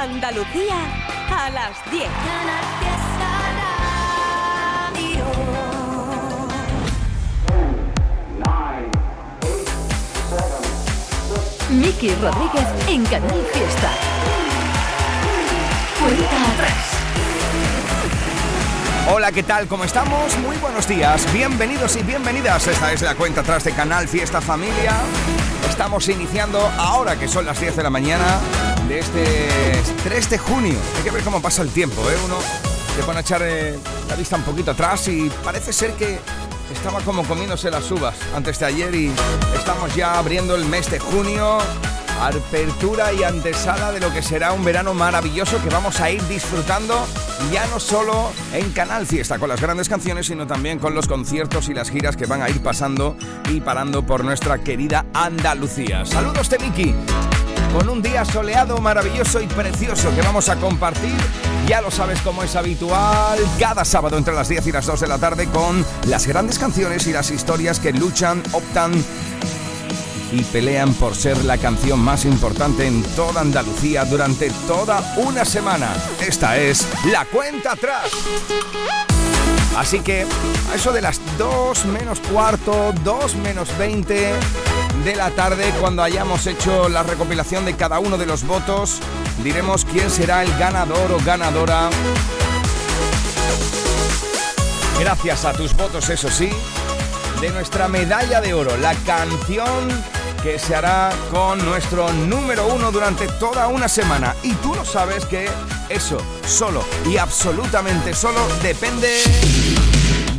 [0.00, 0.76] Andalucía
[1.30, 2.08] a las 10.
[11.68, 13.90] Miki Rodríguez en Canal Fiesta.
[16.00, 16.90] Cuenta atrás.
[19.12, 19.66] Hola, ¿qué tal?
[19.66, 20.34] ¿Cómo estamos?
[20.38, 21.30] Muy buenos días.
[21.30, 22.66] Bienvenidos y bienvenidas.
[22.68, 24.94] Esta es la cuenta atrás de Canal Fiesta Familia.
[25.68, 28.40] Estamos iniciando ahora que son las 10 de la mañana
[28.88, 30.78] de este 3 de junio.
[30.96, 32.16] Hay que ver cómo pasa el tiempo, ¿eh?
[32.24, 32.36] Uno
[32.96, 36.18] se pone a echar eh, la vista un poquito atrás y parece ser que
[36.72, 39.12] estaba como comiéndose las uvas antes de ayer y
[39.56, 41.58] estamos ya abriendo el mes de junio.
[42.20, 47.06] Apertura y antesala de lo que será un verano maravilloso que vamos a ir disfrutando
[47.50, 51.70] ya no solo en Canal Fiesta con las grandes canciones, sino también con los conciertos
[51.70, 53.16] y las giras que van a ir pasando
[53.48, 56.04] y parando por nuestra querida Andalucía.
[56.04, 56.94] Saludos de Miki
[57.72, 61.16] con un día soleado, maravilloso y precioso que vamos a compartir.
[61.66, 65.06] Ya lo sabes como es habitual, cada sábado entre las 10 y las 2 de
[65.06, 68.92] la tarde con las grandes canciones y las historias que luchan, optan
[70.32, 75.92] y pelean por ser la canción más importante en toda Andalucía durante toda una semana.
[76.20, 78.10] Esta es La Cuenta Atrás.
[79.76, 80.26] Así que
[80.72, 84.34] a eso de las 2 menos cuarto, 2 menos 20
[85.04, 88.98] de la tarde, cuando hayamos hecho la recopilación de cada uno de los votos,
[89.42, 91.88] diremos quién será el ganador o ganadora.
[94.98, 96.50] Gracias a tus votos, eso sí,
[97.40, 99.88] de nuestra medalla de oro, la canción
[100.42, 104.34] que se hará con nuestro número uno durante toda una semana.
[104.42, 105.48] Y tú lo sabes que
[105.88, 109.22] eso solo y absolutamente solo depende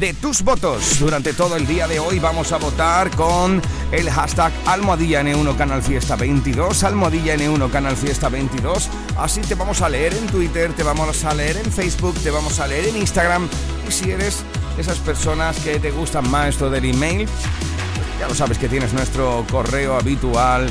[0.02, 1.00] de tus votos.
[1.00, 5.84] Durante todo el día de hoy vamos a votar con el hashtag Almohadilla N1 Canal
[5.84, 8.90] Fiesta 22, Almohadilla N1 Canal Fiesta 22.
[9.20, 12.60] Así te vamos a leer en Twitter, te vamos a leer en Facebook, te vamos
[12.60, 13.48] a leer en Instagram.
[13.88, 14.40] Y si eres
[14.80, 17.28] esas personas que te gustan más esto del email,
[18.20, 20.68] ya lo sabes que tienes nuestro correo habitual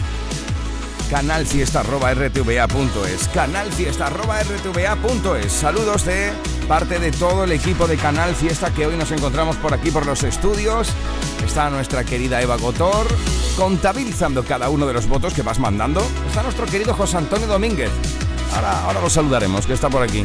[1.09, 6.33] canalfiesta.rtva.es canalfiesta.rtva.es Saludos de
[6.71, 10.07] parte de todo el equipo de Canal Fiesta que hoy nos encontramos por aquí por
[10.07, 10.87] los estudios.
[11.45, 13.09] Está nuestra querida Eva Gotor
[13.57, 16.01] contabilizando cada uno de los votos que vas mandando.
[16.29, 17.91] Está nuestro querido José Antonio Domínguez.
[18.55, 20.23] Ahora, ahora lo saludaremos, que está por aquí.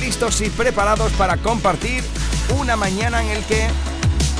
[0.00, 2.04] Listos y preparados para compartir
[2.60, 3.68] una mañana en el que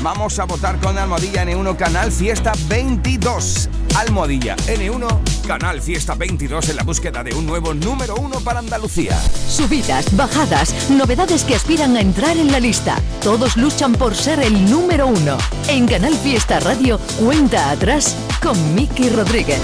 [0.03, 3.67] vamos a votar con Almohadilla N1 Canal Fiesta 22.
[3.97, 9.19] Almohadilla N1 Canal Fiesta 22 en la búsqueda de un nuevo número uno para Andalucía.
[9.47, 12.97] Subidas, bajadas, novedades que aspiran a entrar en la lista.
[13.23, 15.37] Todos luchan por ser el número uno.
[15.67, 19.59] En Canal Fiesta Radio, cuenta atrás con Miki Rodríguez.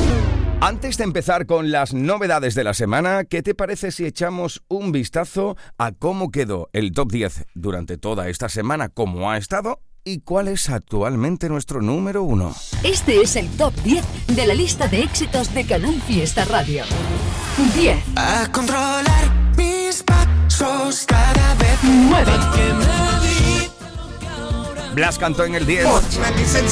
[0.60, 4.92] Antes de empezar con las novedades de la semana, ¿qué te parece si echamos un
[4.92, 10.20] vistazo a cómo quedó el top 10 durante toda esta semana, cómo ha estado y
[10.20, 12.56] cuál es actualmente nuestro número uno?
[12.84, 16.86] Este es el top 10 de la lista de éxitos de Canal Fiesta Radio.
[17.76, 17.98] 10.
[18.16, 19.04] A controlar
[19.58, 22.32] mis pasos cada vez 9.
[24.94, 25.88] Blas cantó en el 10.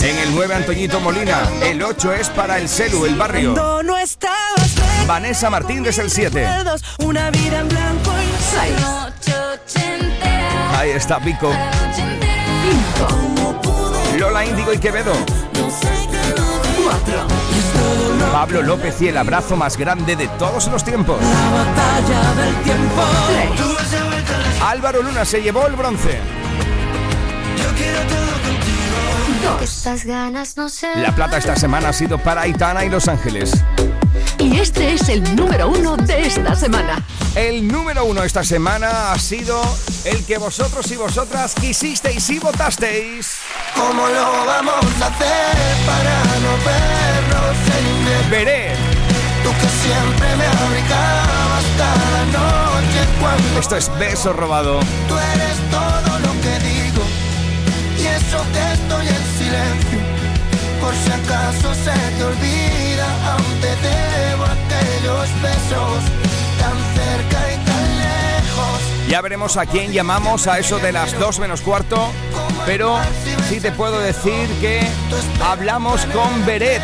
[0.03, 1.41] En el 9, Antoñito Molina.
[1.63, 3.55] El 8 es para el Celu, el barrio.
[3.83, 4.75] No estabas
[5.07, 6.39] Vanessa Martín desde el 7.
[6.39, 9.83] recuerdos, una vida en blanco y 6.
[10.77, 11.51] Ahí está Pico.
[12.63, 14.17] 5.
[14.19, 15.11] Lola Índigo y Quevedo.
[15.13, 15.33] 4.
[18.31, 21.19] Pablo López y el abrazo más grande de todos los tiempos.
[21.21, 23.01] la batalla del tiempo.
[23.59, 24.61] 3.
[24.61, 26.19] Álvaro Luna se llevó el bronce.
[29.43, 29.61] 2.
[29.61, 30.87] Estas ganas no sé.
[30.95, 33.61] La plata esta semana ha sido para Aitana y Los Ángeles.
[34.43, 37.01] Y este es el número uno de esta semana.
[37.33, 39.61] El número uno esta semana ha sido
[40.03, 43.37] el que vosotros y vosotras quisisteis y votasteis.
[43.73, 45.55] ¿Cómo lo vamos a hacer
[45.85, 48.75] para no vernos en el Veré.
[49.43, 54.79] Tú que siempre me abrigabas cada noche cuando Esto es beso robado.
[55.07, 57.03] tú eres todo lo que digo
[57.97, 59.99] y eso que estoy en silencio
[60.83, 64.32] por si acaso se te olvida aún te debo
[65.03, 66.03] aquellos besos
[66.59, 71.39] tan cerca y tan lejos Ya veremos a quién llamamos a eso de las 2
[71.39, 72.11] menos cuarto.
[72.65, 72.97] Pero
[73.49, 74.81] sí te puedo decir que
[75.43, 76.81] hablamos con Beret.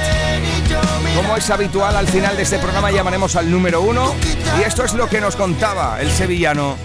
[1.15, 4.13] Como es habitual, al final de este programa llamaremos al número uno.
[4.59, 6.75] Y esto es lo que nos contaba el sevillano.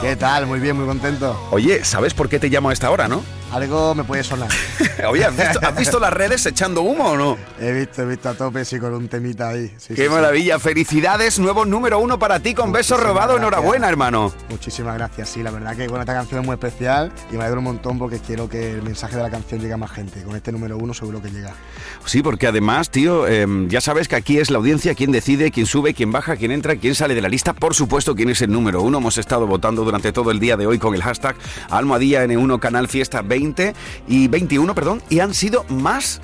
[0.00, 0.46] ¿Qué tal?
[0.46, 1.48] Muy bien, muy contento.
[1.52, 3.22] Oye, ¿sabes por qué te llamo a esta hora, no?
[3.52, 4.48] Algo me puede sonar.
[5.08, 7.38] Oye, ¿has visto, las redes echando humo o no?
[7.60, 9.70] He visto, he visto a tope, sí, con un temita ahí.
[9.94, 14.32] Qué maravilla, felicidades, nuevo número uno para ti con beso robado, enhorabuena, hermano.
[14.48, 17.58] Muchísimas gracias, sí, la verdad que bueno, esta canción es muy especial y me alegro
[17.58, 20.22] un montón porque quiero que el mensaje de la canción llegue a más gente.
[20.22, 21.52] Con este número uno seguro que llega.
[22.06, 25.66] Sí, porque además, tío, em, ya sabes que aquí es la audiencia quien decide, quién
[25.66, 27.52] sube, quién baja, quién entra, quién sale de la lista.
[27.52, 28.98] Por supuesto, quién es el número uno.
[28.98, 31.36] Hemos estado votando durante todo el día de hoy con el hashtag
[31.70, 33.41] Almohadilla N1 Canal Fiesta 20
[34.08, 36.20] y 21, perdón, y han sido más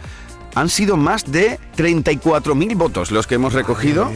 [0.54, 4.10] han sido más de 34.000 votos los que hemos recogido.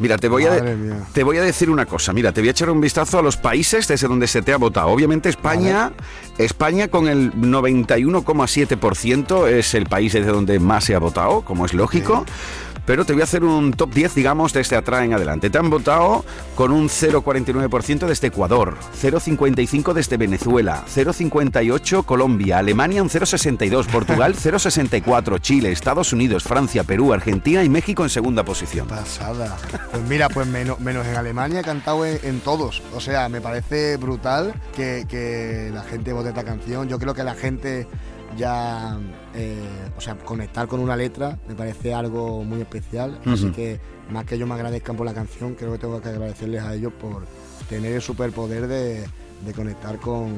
[0.00, 0.76] Mira, te voy, a
[1.12, 2.12] te voy a decir una cosa.
[2.12, 4.58] Mira, te voy a echar un vistazo a los países desde donde se te ha
[4.58, 4.86] votado.
[4.88, 5.92] Obviamente España,
[6.36, 11.74] España con el 91,7% es el país desde donde más se ha votado, como es
[11.74, 12.24] lógico
[12.88, 15.50] pero te voy a hacer un top 10, digamos, desde atrás en adelante.
[15.50, 16.24] Te han votado
[16.54, 25.38] con un 0,49% desde Ecuador, 0,55% desde Venezuela, 0,58% Colombia, Alemania un 0,62%, Portugal 0,64%,
[25.38, 28.88] Chile, Estados Unidos, Francia, Perú, Argentina y México en segunda posición.
[28.88, 29.58] Pasada.
[29.90, 32.82] Pues mira, pues menos, menos en Alemania he cantado en, todos.
[32.94, 36.88] O sea, me parece brutal que, que la gente vote esta canción.
[36.88, 37.86] Yo creo que la gente
[38.38, 38.96] ya,
[39.34, 39.56] eh,
[39.96, 43.20] o sea, conectar con una letra me parece algo muy especial.
[43.26, 43.80] Así que
[44.10, 46.92] más que ellos me agradezcan por la canción, creo que tengo que agradecerles a ellos
[46.92, 47.26] por
[47.68, 49.04] tener el superpoder de,
[49.54, 50.32] conectar con,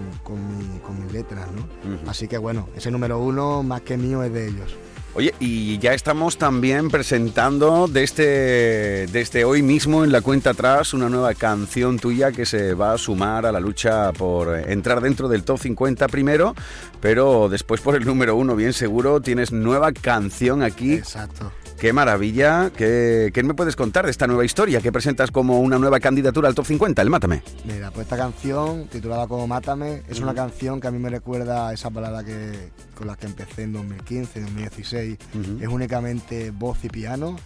[1.00, 2.10] mis letras, ¿no?
[2.10, 4.76] Así que bueno, ese número uno más que mío es de ellos.
[5.12, 11.08] Oye, y ya estamos también presentando desde, desde hoy mismo en la cuenta atrás una
[11.08, 15.42] nueva canción tuya que se va a sumar a la lucha por entrar dentro del
[15.42, 16.54] top 50 primero,
[17.00, 20.94] pero después por el número uno, bien seguro, tienes nueva canción aquí.
[20.94, 21.50] Exacto.
[21.80, 22.70] Qué maravilla.
[22.76, 26.54] ¿Qué, me puedes contar de esta nueva historia que presentas como una nueva candidatura al
[26.54, 27.42] top 50, el Mátame?
[27.64, 31.68] Mira, pues esta canción, titulada como Mátame, es una canción que a mí me recuerda
[31.68, 35.18] a esa balada que, con la que empecé en 2015, 2016.
[35.62, 37.36] Es únicamente voz y piano,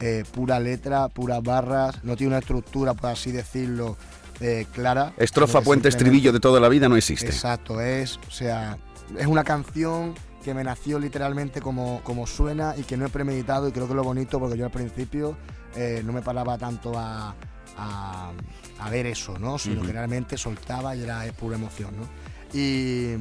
[0.00, 3.96] eh, pura letra, puras barras, no tiene una estructura, por así decirlo,
[4.40, 5.12] eh, clara.
[5.18, 7.26] Estrofa, puente, estribillo de toda la vida no existe.
[7.26, 8.76] Exacto, es, o sea,
[9.16, 10.14] es una canción
[10.44, 13.92] que me nació literalmente como, como suena y que no he premeditado y creo que
[13.92, 15.36] es lo bonito porque yo al principio
[15.74, 17.34] eh, no me paraba tanto a,
[17.78, 19.58] a, ver eso, ¿no?
[19.58, 22.04] Sino que realmente soltaba y era pura emoción, ¿no?
[22.52, 23.14] Y,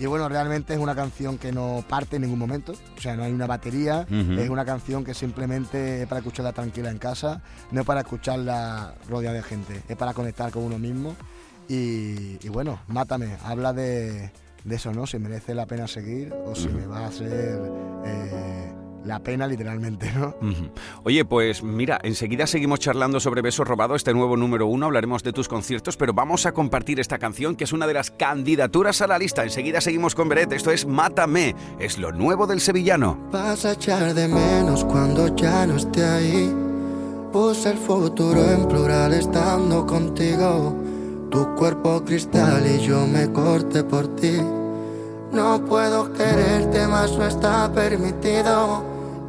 [0.00, 3.22] y, bueno, realmente es una canción que no parte en ningún momento, o sea, no
[3.22, 7.82] hay una batería, es una canción que simplemente es para escucharla tranquila en casa, no
[7.82, 11.14] es para escucharla rodeada de gente, es para conectar con uno mismo.
[11.68, 14.32] Y, y bueno, Mátame, habla de,
[14.64, 15.06] de eso, ¿no?
[15.06, 17.60] Si merece la pena seguir o si me va a hacer
[18.04, 18.72] eh,
[19.04, 20.34] la pena literalmente, ¿no?
[21.04, 25.32] Oye, pues mira, enseguida seguimos charlando sobre Beso Robado, este nuevo número uno, hablaremos de
[25.32, 29.06] tus conciertos, pero vamos a compartir esta canción que es una de las candidaturas a
[29.06, 29.42] la lista.
[29.42, 33.18] Enseguida seguimos con Beret, esto es Mátame, es lo nuevo del sevillano.
[33.32, 36.54] Vas a echar de menos cuando ya no esté ahí.
[37.32, 40.79] Puse el futuro en plural estando contigo
[41.30, 44.40] tu cuerpo cristal y yo me corte por ti.
[45.32, 48.82] No puedo quererte más, no está permitido.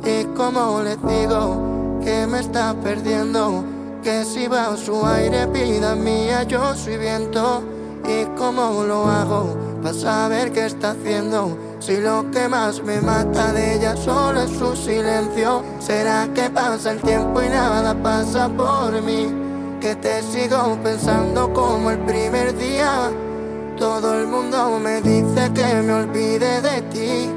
[0.04, 3.64] Y como le digo que me está perdiendo,
[4.04, 7.64] que si va su aire, vida mía, yo soy viento.
[8.04, 11.56] Y cómo lo hago para saber qué está haciendo.
[11.80, 16.92] Si lo que más me mata de ella solo es su silencio, ¿será que pasa
[16.92, 19.51] el tiempo y nada pasa por mí?
[19.82, 23.10] Que te sigo pensando como el primer día.
[23.78, 27.30] Todo el mundo me dice que me olvide de ti,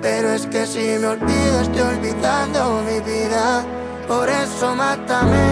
[0.00, 3.62] pero es que si me olvido estoy olvidando mi vida.
[4.08, 5.44] Por eso mátame,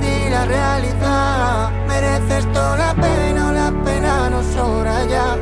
[0.00, 1.70] di la realidad.
[1.86, 5.36] Mereces toda la pena la pena no sobra ya.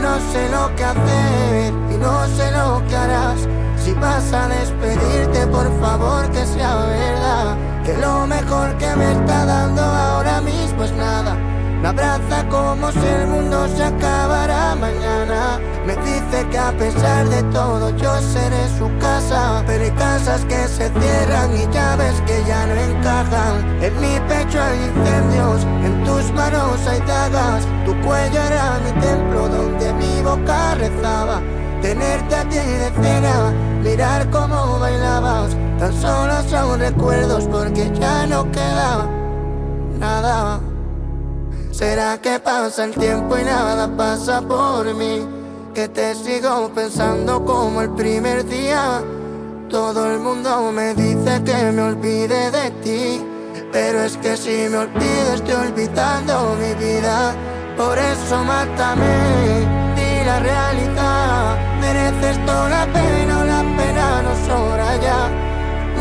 [0.00, 3.40] No sé lo que hacer y no sé lo que harás.
[3.76, 7.73] Si vas a despedirte, por favor que sea verdad.
[7.84, 11.36] Que lo mejor que me está dando ahora mismo es nada.
[11.82, 15.60] Me abraza como si el mundo se acabara mañana.
[15.84, 19.62] Me dice que a pesar de todo yo seré su casa.
[19.66, 23.82] Pero hay casas que se cierran y llaves que ya no encajan.
[23.82, 27.66] En mi pecho hay incendios, en tus manos hay dagas.
[27.84, 31.42] Tu cuello era mi templo donde mi boca rezaba.
[31.82, 38.50] Tenerte a ti de cena, mirar cómo bailabas Tan solo son recuerdos porque ya no
[38.52, 39.08] queda
[39.98, 40.60] nada.
[41.72, 45.26] ¿Será que pasa el tiempo y nada pasa por mí?
[45.74, 49.02] Que te sigo pensando como el primer día.
[49.68, 53.20] Todo el mundo me dice que me olvide de ti.
[53.72, 57.34] Pero es que si me olvido estoy olvidando mi vida.
[57.76, 59.66] Por eso mátame,
[59.96, 61.58] di la realidad.
[61.80, 65.43] mereces toda la pena la pena no sobra ya.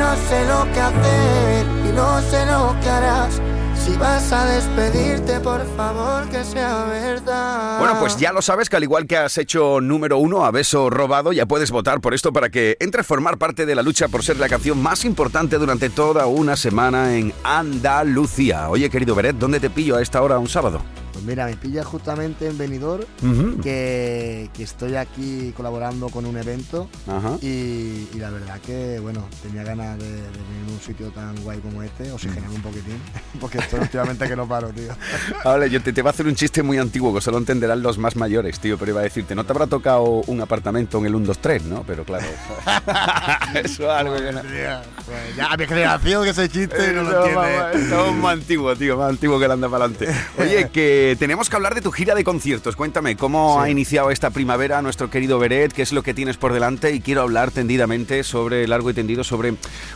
[0.03, 3.41] No sé lo que hacer y no sé lo que harás.
[3.85, 7.79] Si vas a despedirte, por favor, que sea verdad.
[7.79, 10.89] Bueno, pues ya lo sabes que al igual que has hecho número uno a beso
[10.89, 14.09] robado, ya puedes votar por esto para que entre a formar parte de la lucha
[14.09, 18.69] por ser la canción más importante durante toda una semana en Andalucía.
[18.69, 20.81] Oye, querido Beret, ¿dónde te pillo a esta hora un sábado?
[21.13, 23.05] Pues mira, me pilla justamente en Benidorm,
[23.61, 26.89] que, que estoy aquí colaborando con un evento
[27.41, 27.45] y,
[28.13, 31.59] y la verdad que, bueno, tenía ganas de, de venir a un sitio tan guay
[31.59, 32.97] como este, oxigenar un poquitín,
[33.39, 34.91] porque estoy últimamente que no paro, tío.
[35.45, 37.97] Vale, yo te, te voy a hacer un chiste muy antiguo que solo entenderán los
[37.99, 41.15] más mayores, tío, pero iba a decirte, no te habrá tocado un apartamento en el
[41.15, 41.83] 1, 2, 3, ¿no?
[41.85, 42.25] Pero claro,
[43.63, 44.41] eso es algo que no...
[44.41, 47.35] Pues ya a mi generación que ese chiste no lo entiende.
[47.35, 50.07] vamos, Estamos más antiguo, tío, más antiguo que el anda para adelante.
[50.39, 52.75] Oye, que tenemos que hablar de tu gira de conciertos.
[52.75, 55.73] Cuéntame, ¿cómo ha iniciado esta primavera nuestro querido Beret?
[55.73, 56.93] ¿Qué es lo que tienes por delante?
[56.93, 59.55] Y quiero hablar tendidamente sobre, largo y tendido, sobre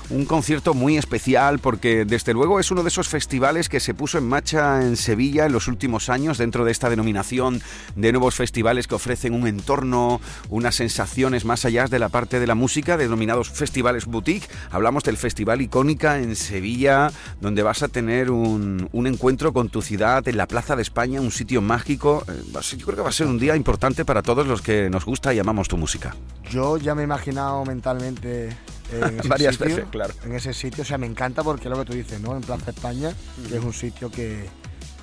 [0.09, 4.17] un concierto muy especial, porque desde luego es uno de esos festivales que se puso
[4.17, 7.61] en marcha en Sevilla en los últimos años, dentro de esta denominación
[7.95, 12.47] de nuevos festivales que ofrecen un entorno, unas sensaciones más allá de la parte de
[12.47, 14.47] la música, denominados festivales boutique.
[14.71, 19.81] Hablamos del Festival Icónica en Sevilla, donde vas a tener un, un encuentro con tu
[19.81, 22.23] ciudad en la Plaza de España, un sitio mágico.
[22.27, 25.05] Eh, Yo creo que va a ser un día importante para todos los que nos
[25.05, 26.15] gusta y amamos tu música.
[26.49, 28.49] Yo ya me he imaginado mentalmente
[28.91, 30.13] en ese Varias sitio, veces, claro.
[30.25, 32.35] En ese sitio, o sea, me encanta porque lo que tú dices, ¿no?
[32.35, 33.11] En Plaza España,
[33.47, 34.45] que es un sitio que,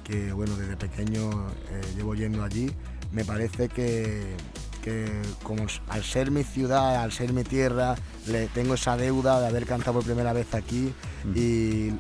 [0.03, 1.31] que, bueno, desde pequeño
[1.71, 2.71] eh, llevo yendo allí.
[3.13, 4.35] Me parece que,
[4.83, 5.07] que
[5.45, 7.95] como al ser mi ciudad, al ser mi tierra,
[8.27, 10.93] le tengo esa deuda de haber cantado por primera vez aquí
[11.35, 11.91] y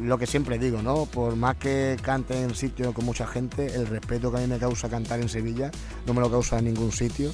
[0.00, 1.06] lo que siempre digo, ¿no?
[1.06, 4.58] Por más que cante en sitios con mucha gente, el respeto que a mí me
[4.58, 5.70] causa cantar en Sevilla
[6.06, 7.32] no me lo causa en ningún sitio.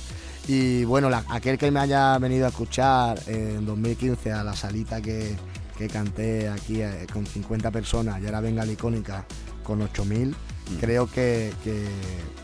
[0.48, 5.00] Y bueno, la- aquel que me haya venido a escuchar en 2015 a la salita
[5.00, 5.34] que,
[5.78, 9.24] que canté aquí eh, con 50 personas y ahora venga la icónica
[9.62, 10.34] con 8000,
[10.80, 11.86] creo que, que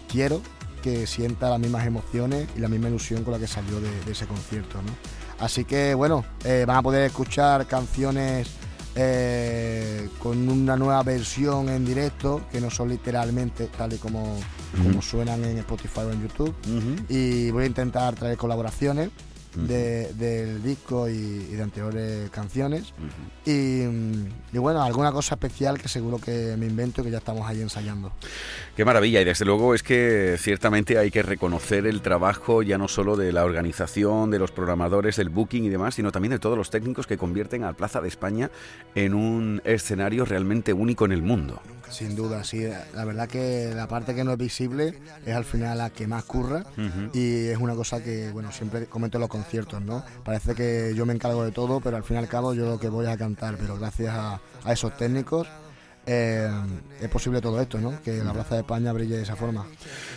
[0.09, 0.41] quiero
[0.83, 4.13] que sienta las mismas emociones y la misma ilusión con la que salió de, de
[4.13, 4.81] ese concierto.
[4.81, 4.89] ¿no?
[5.39, 8.49] Así que bueno, eh, van a poder escuchar canciones
[8.97, 14.39] eh, con una nueva versión en directo, que no son literalmente tal y como,
[14.83, 16.55] como suenan en Spotify o en YouTube.
[17.09, 19.11] Y voy a intentar traer colaboraciones
[19.55, 22.93] de- del disco y, y de anteriores canciones.
[23.45, 23.51] y,
[23.87, 27.49] mm, y bueno, alguna cosa especial que seguro que me invento y que ya estamos
[27.49, 28.13] ahí ensayando.
[28.77, 32.89] Qué maravilla y desde luego es que ciertamente hay que reconocer el trabajo ya no
[32.89, 36.57] solo de la organización, de los programadores, del booking y demás, sino también de todos
[36.57, 38.51] los técnicos que convierten a Plaza de España
[38.95, 41.61] en un escenario realmente único en el mundo.
[41.91, 42.67] Sin duda, sí.
[42.95, 46.25] La verdad que la parte que no es visible es al final la que más
[46.25, 46.65] curra
[47.13, 50.05] y es una cosa que, bueno, siempre comento en los conciertos, ¿no?
[50.25, 52.79] Parece que yo me encargo de todo, pero al fin y al cabo yo lo
[52.79, 55.47] que voy a cantar, pero gracias a, a esos técnicos
[56.07, 56.51] eh,
[57.01, 58.01] es posible todo esto, ¿no?
[58.03, 59.67] Que la Plaza de España brille de esa forma.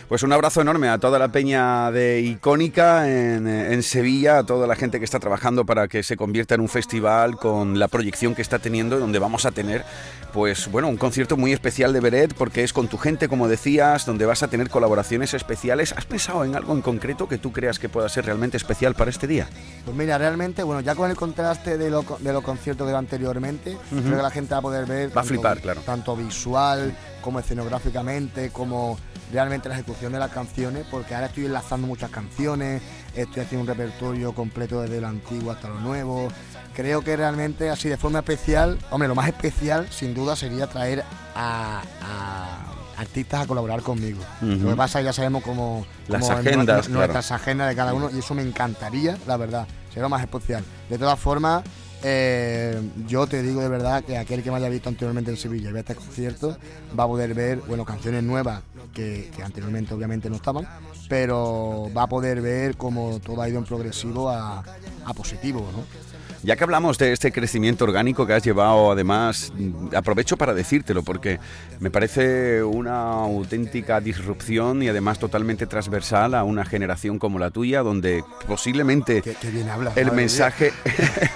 [0.08, 4.66] Pues un abrazo enorme a toda la peña de Icónica en, en Sevilla, a toda
[4.66, 8.34] la gente que está trabajando para que se convierta en un festival con la proyección
[8.34, 9.82] que está teniendo, donde vamos a tener,
[10.34, 14.04] pues bueno, un concierto muy especial de Beret, porque es con tu gente, como decías,
[14.04, 15.94] donde vas a tener colaboraciones especiales.
[15.96, 19.10] ¿Has pensado en algo en concreto que tú creas que pueda ser realmente especial para
[19.10, 19.48] este día?
[19.86, 24.22] Pues mira, realmente, bueno, ya con el contraste de, lo, de que anteriormente, creo que
[24.22, 25.16] la gente va a poder ver.
[25.16, 25.80] Va a flipar, claro.
[25.80, 28.98] Tanto visual como escenográficamente, como
[29.34, 32.80] realmente la ejecución de las canciones, porque ahora estoy enlazando muchas canciones,
[33.14, 36.28] estoy haciendo un repertorio completo desde lo antiguo hasta lo nuevo.
[36.74, 41.04] Creo que realmente, así de forma especial, hombre, lo más especial, sin duda, sería traer
[41.34, 41.82] a.
[42.00, 44.20] a artistas a colaborar conmigo.
[44.40, 47.00] Lo que pasa es que ya sabemos cómo, Las cómo agendas, claro.
[47.00, 50.62] nuestras agendas de cada uno y eso me encantaría, la verdad, sería lo más especial.
[50.88, 51.64] De todas formas,
[52.06, 55.70] eh, yo te digo de verdad que aquel que me haya visto anteriormente en Sevilla
[55.70, 56.56] y vea este concierto
[56.98, 60.68] va a poder ver, bueno, canciones nuevas que, anteriormente obviamente no estaban,
[61.08, 64.62] pero va a poder ver cómo todo ha ido en progresivo a,
[65.16, 65.66] positivo.
[66.44, 69.50] Ya que hablamos de este crecimiento orgánico que has llevado, además,
[69.96, 71.40] aprovecho para decírtelo porque
[71.80, 77.80] me parece una auténtica disrupción y además totalmente transversal a una generación como la tuya,
[77.80, 79.96] donde posiblemente Qué, qué bien hablas.
[79.96, 80.74] el mensaje,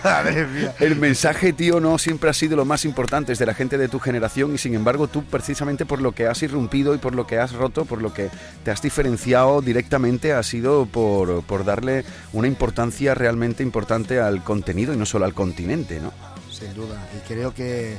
[0.81, 3.89] el mensaje, tío, no siempre ha sido lo más importante es de la gente de
[3.89, 7.27] tu generación y sin embargo tú precisamente por lo que has irrumpido y por lo
[7.27, 8.29] que has roto, por lo que
[8.63, 14.98] te has diferenciado directamente ha sido por, por darle una importancia realmente importante al contenido
[14.99, 16.13] no solo al continente, ¿no?
[16.51, 17.09] Sin duda.
[17.17, 17.99] Y creo que,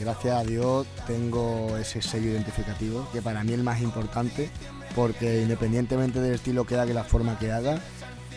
[0.00, 4.50] gracias a Dios tengo ese sello identificativo, que para mí es el más importante,
[4.94, 7.80] porque independientemente del estilo que haga y la forma que haga,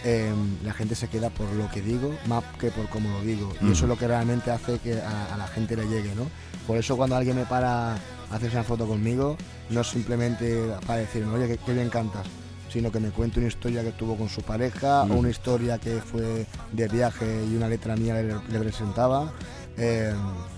[0.04, 3.54] em, la gente se queda por lo que digo más que por cómo lo digo.
[3.62, 6.28] Y eso es lo que realmente hace que a, la gente le llegue, ¿no?
[6.68, 7.94] Por eso cuando alguien me para
[8.32, 9.38] a hacerse una foto conmigo,
[9.70, 12.26] no simplemente para decirme, oye, qué, bien cantas,
[12.72, 16.00] sino que me cuente una historia que tuvo con su pareja o una historia que
[16.00, 19.34] fue de viaje y una letra mía le, le presentaba.
[19.78, 20.14] Eh,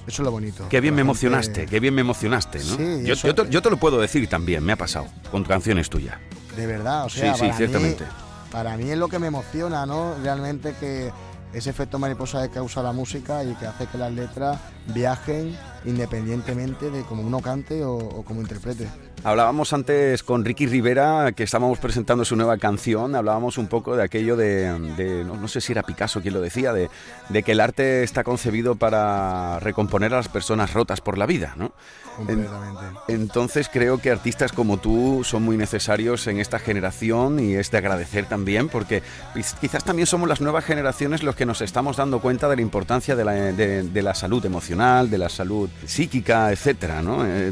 [0.07, 0.67] eso es lo bonito.
[0.69, 2.77] Qué bien me emocionaste, qué bien me emocionaste, ¿no?
[2.77, 3.15] Sí, yo,
[3.45, 6.17] yo, te, lo puedo decir también, me ha pasado, con canciones tuyas.
[6.55, 8.03] De verdad, o sea, sí, sí, para ciertamente.
[8.03, 8.09] Mí,
[8.51, 10.15] para mí es lo que me emociona, ¿no?
[10.21, 11.11] Realmente que
[11.53, 15.55] ese efecto mariposa que causa la música y que hace que las letras viajen
[15.85, 18.87] independientemente de cómo uno cante o, o cómo interprete.
[19.25, 24.03] Hablábamos antes con Ricky Rivera, que estábamos presentando su nueva canción, hablábamos un poco de
[24.03, 26.89] aquello de, no, sé si era Picasso quien lo decía, de,
[27.29, 31.53] de, que el arte está concebido para recomponer a las personas rotas por la vida,
[31.55, 31.71] ¿no?
[33.07, 37.79] entonces creo que artistas como tú son muy necesarios en esta generación y es de
[37.79, 39.01] agradecer también, porque
[39.59, 43.15] quizás también somos las nuevas generaciones los que nos estamos dando cuenta de la importancia
[43.15, 47.25] de la, de, la salud emocional, de la salud psíquica, etcétera, ¿no?
[47.25, 47.51] Eh,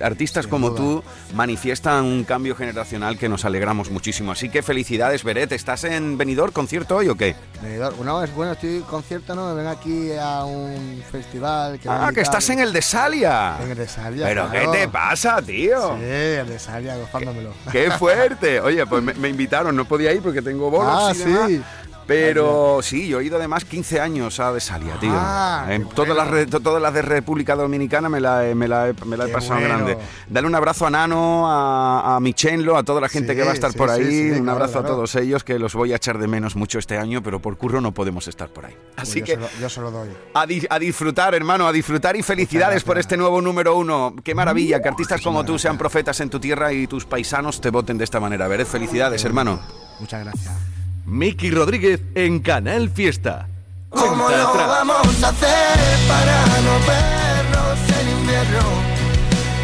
[0.00, 1.02] artistas como tú
[1.34, 4.32] manifiestan un cambio generacional que nos alegramos muchísimo.
[4.32, 5.52] Así que felicidades, Beret.
[5.52, 7.36] ¿Estás en Benidorm concierto hoy o qué?
[7.62, 9.54] Benidorm, no, es bueno, estoy concierto, ¿no?
[9.54, 11.78] Ven aquí a un festival.
[11.78, 13.56] Que ah, que estás en el de Salia.
[13.62, 14.26] En el de Salia.
[14.26, 15.96] ¿Pero qué te pasa, tío?
[15.96, 17.52] Sí, el de Salia, gozándomelo.
[17.70, 18.60] Qué, fuerte.
[18.60, 20.92] Oye, pues me, invitaron, no podía ir porque tengo bolos.
[20.92, 21.62] Ah, sí.
[22.08, 25.12] Pero sí, yo he ido además 15 años a Desalia, tío.
[25.12, 29.26] Ah, en todas, las, todas las de República Dominicana me la, me la, me la
[29.26, 29.98] he pasado grande.
[30.26, 33.52] Dale un abrazo a Nano, a, a Michenlo, a toda la gente que va a
[33.54, 34.30] estar por ahí.
[34.30, 37.22] un abrazo a todos ellos que los voy a echar de menos mucho este año,
[37.22, 38.74] pero por curro no podemos estar por ahí.
[38.94, 40.08] Pues Así que yo se lo doy.
[40.32, 44.14] A, a, disfrutar, hermano, a disfrutar y felicidades por este nuevo número uno.
[44.24, 47.68] Qué maravilla que artistas como tú sean profetas en tu tierra y tus paisanos te
[47.68, 48.48] voten de esta manera.
[48.48, 49.60] Vered, felicidades, hermano.
[50.00, 50.77] Muchas gracias.
[51.08, 53.48] Miki Rodríguez en Canal Fiesta.
[53.88, 56.36] ¿Cómo lo vamos a hacer para
[56.66, 58.60] no vernos en invierno?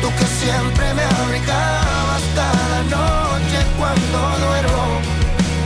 [0.00, 5.00] Tú que siempre me abrigabas cada noche cuando duermo.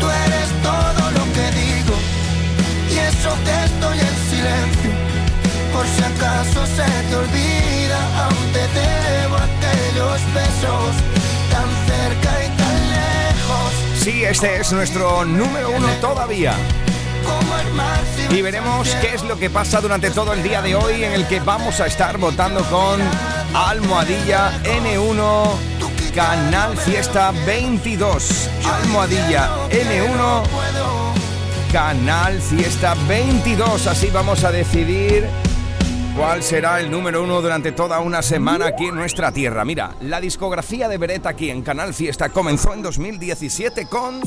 [0.01, 1.95] Tú eres todo lo que digo
[2.91, 4.91] y eso que estoy en silencio.
[5.73, 11.18] Por si acaso se te olvida, aún te debo aquellos besos
[14.09, 16.55] Sí, este es nuestro número uno todavía.
[18.31, 21.27] Y veremos qué es lo que pasa durante todo el día de hoy en el
[21.27, 23.03] que vamos a estar votando con
[23.53, 25.51] Almohadilla N1
[26.15, 28.49] Canal Fiesta 22.
[28.65, 30.43] Almohadilla N1
[31.71, 33.89] Canal Fiesta 22.
[33.89, 35.29] Así vamos a decidir
[36.19, 39.65] ¿Cuál será el número uno durante toda una semana aquí en nuestra tierra?
[39.65, 44.21] Mira, la discografía de Beret aquí en Canal Fiesta comenzó en 2017 con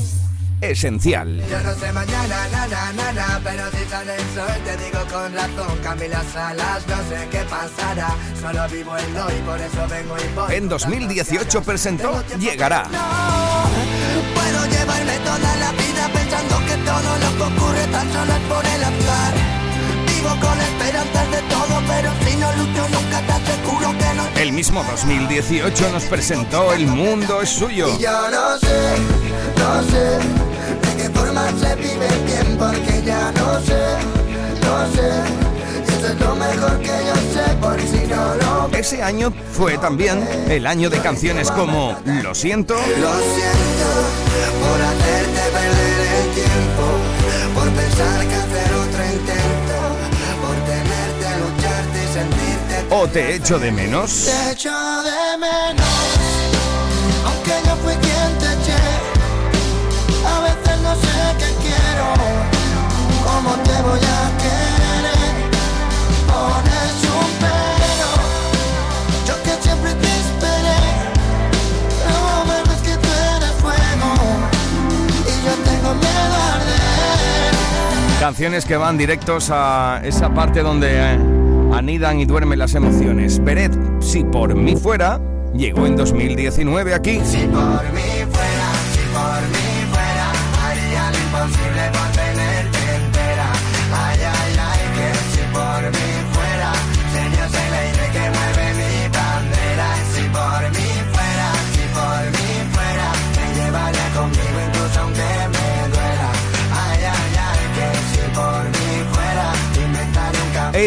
[0.62, 1.44] Esencial.
[1.50, 5.78] Yo no sé mañana, nana, nana, pero si sale el sol te digo con razón,
[5.82, 10.54] Camila Salas, no sé qué pasará, solo vivo el hoy, por eso vengo y voy.
[10.54, 12.84] En 2018 presentó Llegará.
[12.84, 13.68] No,
[14.34, 18.64] puedo llevarme toda la vida pensando que todo lo que ocurre tan solo es por
[18.64, 19.51] el azar
[20.28, 24.40] con esperanzas de todo, pero si no lucho nunca te aseguro que no.
[24.40, 27.88] El mismo 2018 nos presentó El mundo es suyo.
[27.88, 28.96] Y yo no sé,
[29.58, 30.18] no sé
[30.82, 33.82] de qué forma se vive bien, porque ya no sé,
[34.62, 35.42] no sé.
[35.92, 38.76] Eso es lo mejor que yo sé, por si no lo.
[38.76, 42.74] Ese año fue también el año de canciones como Lo siento.
[42.74, 43.88] Lo siento
[44.60, 46.84] por hacerte perder el tiempo,
[47.54, 48.51] por pensar que
[53.02, 54.26] ¿O te echo de menos?
[54.26, 55.88] Te echo de menos,
[57.26, 58.78] aunque yo fui quien te eché.
[60.24, 62.14] A veces no sé qué quiero,
[63.24, 65.34] cómo te voy a querer.
[66.28, 68.10] Pones un pero,
[69.26, 70.80] yo que siempre te esperé.
[72.08, 74.10] No me ves que tú eres fuego
[75.26, 78.20] y yo tengo miedo a arder.
[78.20, 81.14] Canciones que van directos a esa parte donde...
[81.14, 81.41] Eh,
[81.72, 83.42] anidan y duermen las emociones.
[83.42, 85.20] Beret, si por mí fuera,
[85.54, 87.20] llegó en 2019 aquí.
[87.24, 88.21] Si por mí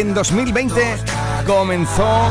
[0.00, 0.80] en 2020
[1.46, 2.28] comenzó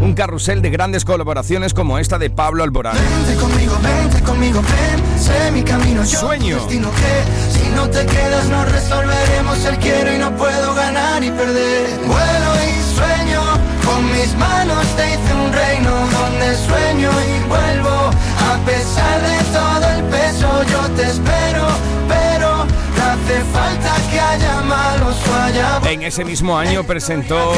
[0.00, 2.96] un carrusel de grandes colaboraciones como esta de Pablo Alborán.
[2.96, 5.20] Vente conmigo, vente conmigo, ven.
[5.20, 6.56] sé mi camino, yo Sueño.
[6.56, 11.30] destino que si no te quedas no resolveremos el quiero y no puedo ganar y
[11.30, 11.88] perder.
[12.04, 13.42] Vuelo y sueño,
[13.84, 18.10] con mis manos te hice un reino donde sueño y vuelvo.
[18.50, 21.66] A pesar de todo el peso yo te espero,
[22.08, 22.27] pero
[23.24, 27.52] hace falta que haya malos o haya En ese mismo año presentó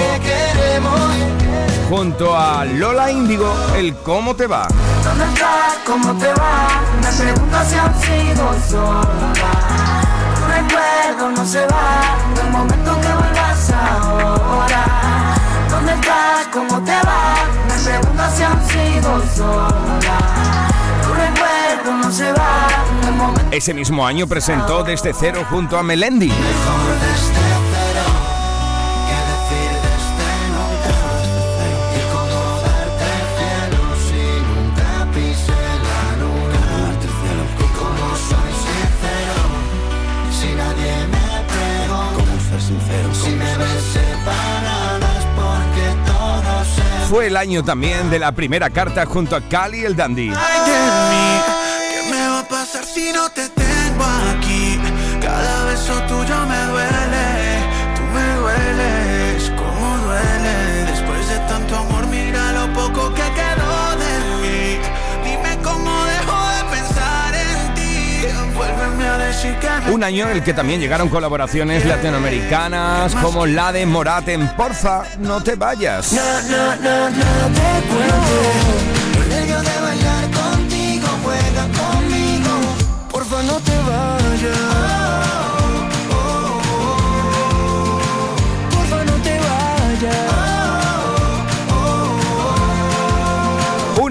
[1.88, 4.66] junto a Lola Índigo el ¿Cómo te va?
[5.04, 5.78] ¿Dónde estás?
[5.86, 6.68] ¿Cómo te va?
[7.02, 10.02] Me pregunto si han sido sola.
[10.36, 14.84] Tu recuerdo no se va del momento que vuelvas ahora.
[15.68, 16.46] ¿Dónde estás?
[16.52, 17.34] ¿Cómo te va?
[17.66, 20.39] Me pregunto si han sido sola.
[23.52, 26.30] Ese mismo año presentó Desde Cero junto a Melendi.
[47.08, 50.30] Fue el año también de la primera carta junto a Cali el Dandy.
[53.10, 54.78] Si no te tengo aquí?
[55.20, 57.26] Cada beso tuyo me duele,
[57.96, 60.84] tú me dueles, como duele.
[60.90, 64.78] Después de tanto amor, mira lo poco que quedó de mí.
[65.24, 68.26] Dime cómo dejo de pensar en ti.
[68.54, 73.72] Vuélveme a decir que Un año en el que también llegaron colaboraciones latinoamericanas como la
[73.72, 76.12] de Morat en Porfa, no te vayas.
[76.12, 77.56] No, no, no, no
[78.84, 78.89] te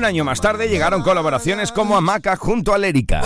[0.10, 3.22] año más tarde llegaron colaboraciones como Amaca junto a Lérica.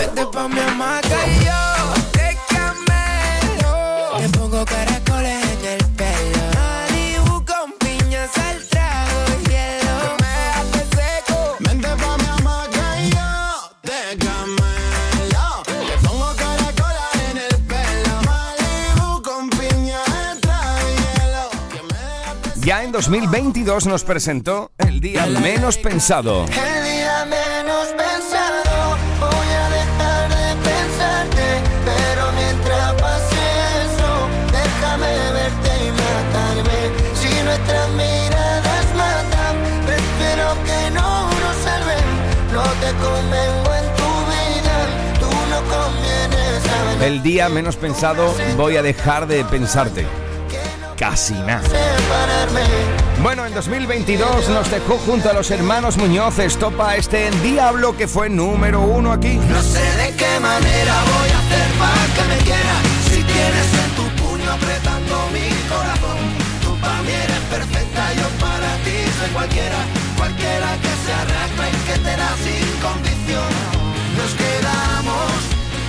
[22.94, 26.44] 2022 nos presentó El Día Menos Pensado.
[26.44, 33.34] El día menos pensado voy a dejar de pensarte, pero mientras pase
[33.82, 36.78] eso, déjame verte y matarme.
[37.16, 42.04] Si nuestras miradas matan, prefiero que no nos salven.
[42.52, 44.76] No te convengo en tu vida,
[45.18, 50.06] tú no convienes a El día menos pensado voy a dejar de pensarte.
[50.96, 51.62] Casi nada.
[53.20, 58.28] Bueno, en 2022 nos dejó junto a los hermanos Muñoz Estopa este Diablo que fue
[58.28, 59.34] número uno aquí.
[59.34, 63.90] No sé de qué manera voy a hacer para que me quieras Si tienes en
[63.96, 66.18] tu puño apretando mi corazón
[66.62, 69.78] Tú para mí eres perfecta, yo para ti soy cualquiera
[70.16, 73.50] Cualquiera que se arrastre y que te da sin condición
[74.16, 75.32] Nos quedamos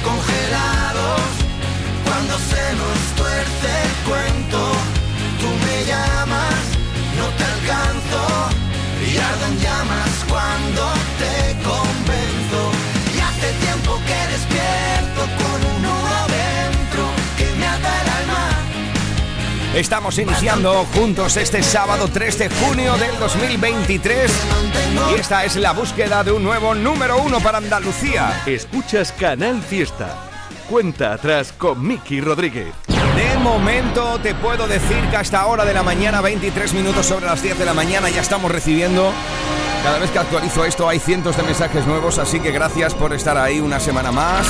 [0.04, 1.45] congelados
[2.16, 4.72] Cuando se nos tuerce el cuento.
[5.38, 6.64] Tú me llamas,
[7.18, 8.22] no te alcanzo.
[9.06, 12.72] Y ardo en llamas cuando te convenzo.
[13.14, 17.04] Y hace tiempo que despierto con un nudo dentro
[17.38, 18.50] Que me ata el alma.
[19.76, 24.32] Estamos iniciando juntos este sábado 3 de junio del 2023
[25.12, 28.42] y esta es la búsqueda de un nuevo número uno para Andalucía.
[28.46, 30.35] Escuchas Canal Fiesta.
[30.70, 32.74] Cuenta atrás con Miki Rodríguez.
[32.88, 37.44] De momento te puedo decir que hasta ahora de la mañana, 23 minutos sobre las
[37.44, 39.14] 10 de la mañana, ya estamos recibiendo.
[39.84, 43.38] Cada vez que actualizo esto hay cientos de mensajes nuevos, así que gracias por estar
[43.38, 44.48] ahí una semana más.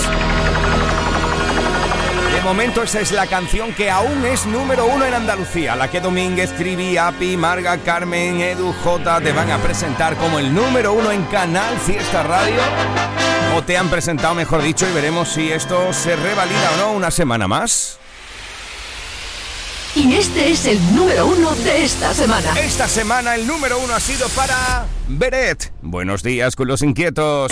[2.45, 6.55] Momento esa es la canción que aún es número uno en Andalucía, la que Domínguez,
[6.55, 11.23] Trivi, Api, Marga, Carmen, Edu, J te van a presentar como el número uno en
[11.23, 12.61] Canal Fiesta Radio.
[13.55, 17.09] O te han presentado, mejor dicho, y veremos si esto se revalida o no una
[17.09, 17.97] semana más.
[19.95, 22.53] Y este es el número uno de esta semana.
[22.59, 25.73] Esta semana el número uno ha sido para Beret.
[25.81, 27.51] Buenos días con los inquietos.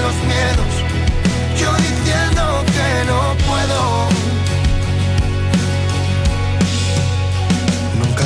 [0.00, 0.72] los miedos,
[1.56, 4.43] yo diciendo que no puedo.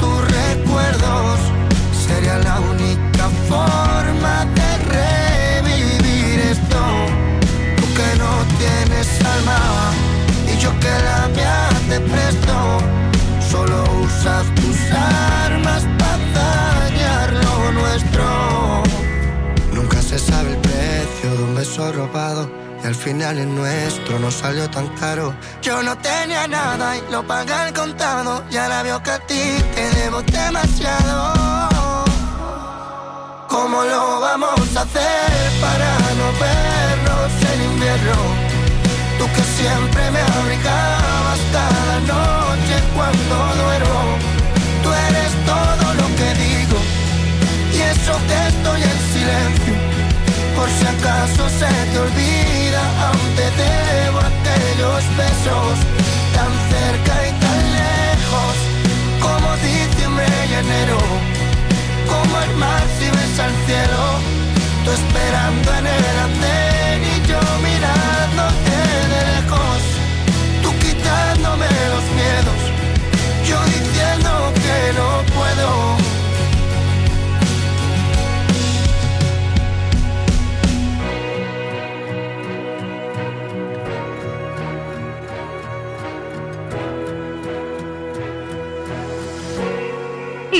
[0.00, 1.38] tus recuerdos,
[2.06, 6.82] sería la única forma de revivir esto
[7.76, 9.60] tú que no tienes alma
[10.52, 12.78] y yo que la mía te presto.
[13.50, 18.82] Solo usas tus armas para dañar lo nuestro.
[19.72, 22.63] Nunca se sabe el precio de un beso robado.
[22.84, 25.34] Y al final el nuestro no salió tan caro.
[25.62, 28.44] Yo no tenía nada y lo pagué al contado.
[28.50, 29.42] Y ahora veo que a ti
[29.74, 31.32] te debo demasiado.
[33.48, 38.16] ¿Cómo lo vamos a hacer para no vernos en invierno?
[39.18, 44.18] Tú que siempre me abrigabas cada noche cuando duermo.
[44.82, 46.78] Tú eres todo lo que digo
[47.72, 49.74] y eso que estoy en silencio.
[50.54, 52.63] Por si acaso se te olvida,
[53.06, 55.74] aún te debo aquellos besos
[56.34, 58.54] tan cerca y tan lejos
[59.20, 60.98] como diciembre y enero
[62.08, 64.02] como el mar si ves al cielo,
[64.84, 68.13] tú esperando en el andén y yo mirándote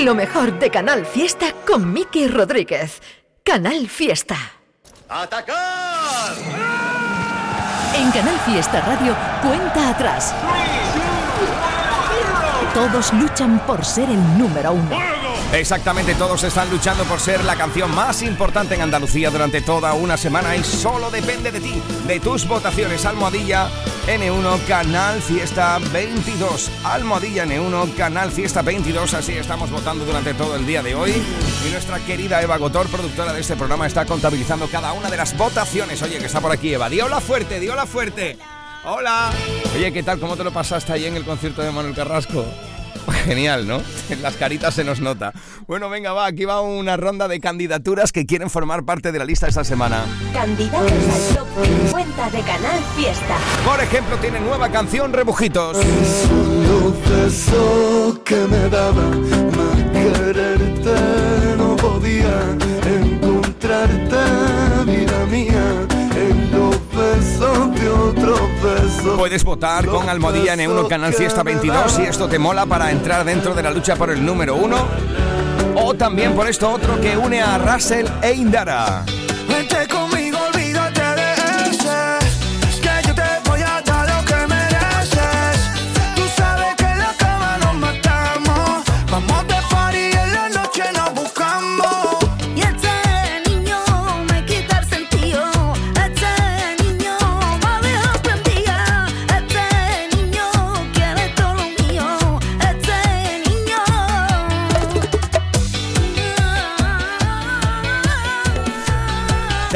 [0.05, 3.01] Lo mejor de Canal Fiesta con Miki Rodríguez.
[3.43, 4.35] Canal Fiesta.
[5.09, 6.35] ¡Atacar!
[7.95, 10.31] En Canal Fiesta Radio, cuenta atrás.
[12.75, 15.14] Todos luchan por ser el número uno.
[15.55, 20.17] Exactamente, todos están luchando por ser la canción más importante en Andalucía durante toda una
[20.17, 23.05] semana y solo depende de ti, de tus votaciones.
[23.05, 23.69] Almohadilla
[24.05, 26.69] N1 Canal Fiesta 22.
[26.83, 29.13] Almohadilla N1 Canal Fiesta 22.
[29.13, 31.13] Así estamos votando durante todo el día de hoy.
[31.65, 35.37] Y nuestra querida Eva Gotor, productora de este programa, está contabilizando cada una de las
[35.37, 36.01] votaciones.
[36.01, 36.89] Oye, que está por aquí Eva.
[36.89, 38.37] Diola fuerte, diola fuerte.
[38.83, 39.31] Hola.
[39.73, 40.19] Oye, ¿qué tal?
[40.19, 42.45] ¿Cómo te lo pasaste ahí en el concierto de Manuel Carrasco?
[43.25, 43.81] Genial, ¿no?
[44.09, 45.33] En las caritas se nos nota.
[45.67, 49.25] Bueno, venga, va, aquí va una ronda de candidaturas que quieren formar parte de la
[49.25, 50.05] lista esta semana.
[50.31, 51.47] Candidatos al top
[51.87, 53.37] 50 de Canal Fiesta.
[53.65, 55.77] Por ejemplo, tiene nueva canción Rebujitos.
[57.09, 61.34] beso que me daba más quererte
[69.17, 73.25] Puedes votar con Almohadilla en 1 Canal Fiesta 22 si esto te mola para entrar
[73.25, 74.77] dentro de la lucha por el número 1
[75.75, 79.03] o también por esto otro que une a Russell e Indara.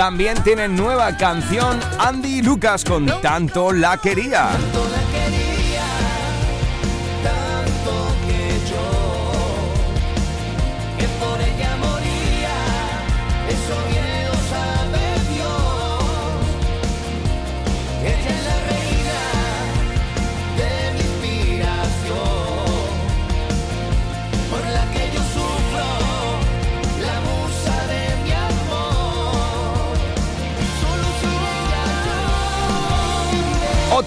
[0.09, 4.49] También tienen nueva canción Andy Lucas con Tanto la quería.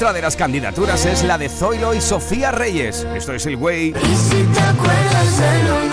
[0.03, 3.07] Otra de las candidaturas es la de Zoilo y Sofía Reyes.
[3.15, 3.93] Esto es el güey.
[3.93, 5.92] Otra de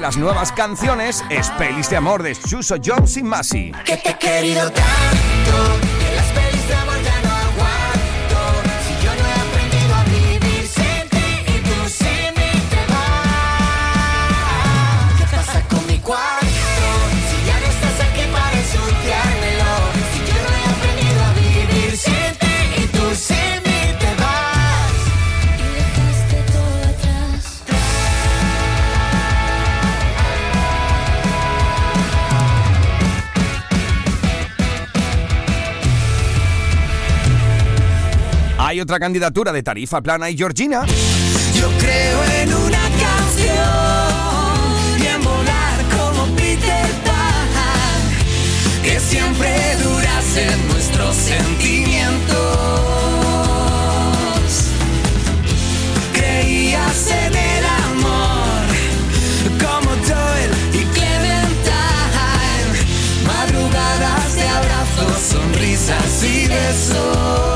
[0.00, 3.72] las nuevas canciones es Pelis de Amor de Chuso Jones y Masi.
[38.92, 40.84] Otra candidatura de Tarifa Plana y Georgina.
[41.54, 43.48] Yo creo en una canción
[45.02, 46.84] y en volar como Peter
[48.82, 52.36] que siempre durasen nuestros sentimientos.
[56.12, 58.60] Creías en el amor
[59.58, 62.76] como Joel y Clementine,
[63.26, 67.51] madrugadas de abrazos, sonrisas y besos.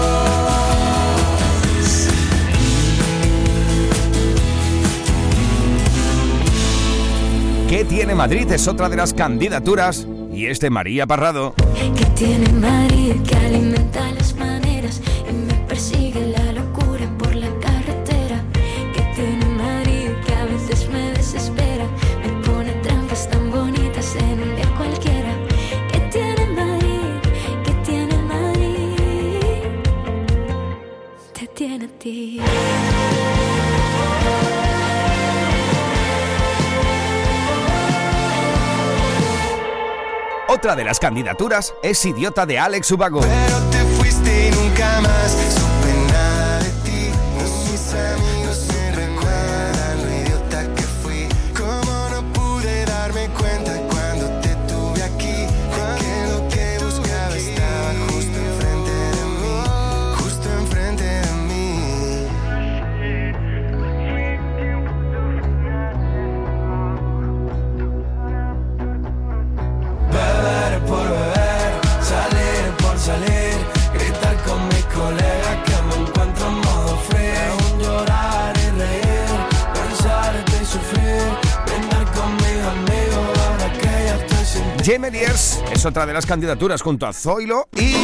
[7.76, 8.50] ¿Qué tiene Madrid?
[8.52, 11.52] Es otra de las candidaturas y es de María Parrado.
[11.94, 14.12] ¿Qué tiene Madrid que alimenta
[40.66, 43.20] Otra de las candidaturas es Idiota de Alex Ubago.
[85.87, 87.95] Otra de las candidaturas junto a Zoilo y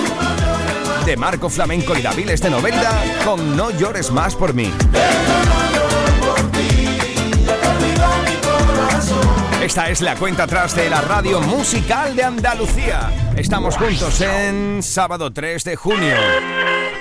[1.05, 4.71] de Marco Flamenco y Daviles de Novelda con No llores más por mí.
[9.63, 13.11] Esta es la cuenta atrás de la radio musical de Andalucía.
[13.37, 16.17] Estamos juntos en sábado 3 de junio.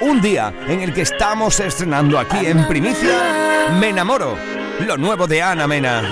[0.01, 4.35] Un día en el que estamos estrenando aquí en primicia Me enamoro,
[4.79, 6.03] lo nuevo de Ana Mena.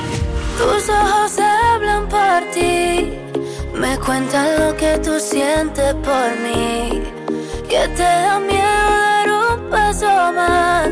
[0.57, 3.13] Tus ojos hablan por ti,
[3.79, 7.01] me cuentan lo que tú sientes por mí.
[7.67, 10.89] Que te da miedo dar un paso más,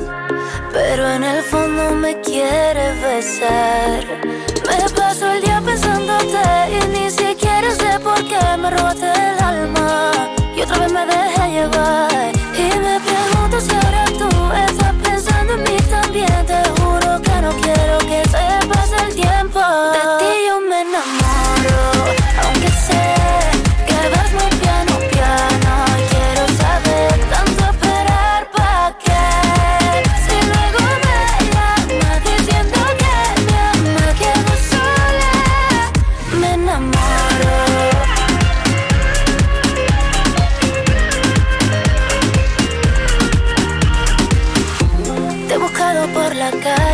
[0.71, 4.05] pero en el fondo me quieres besar.
[4.67, 6.43] Me paso el día pensándote
[6.75, 10.11] y ni siquiera sé por qué me robaste el alma.
[10.55, 14.29] Y otra vez me dejé llevar y me pregunto si ahora tú
[14.65, 16.45] estás pensando en mí también.
[16.45, 18.26] Te juro que no quiero que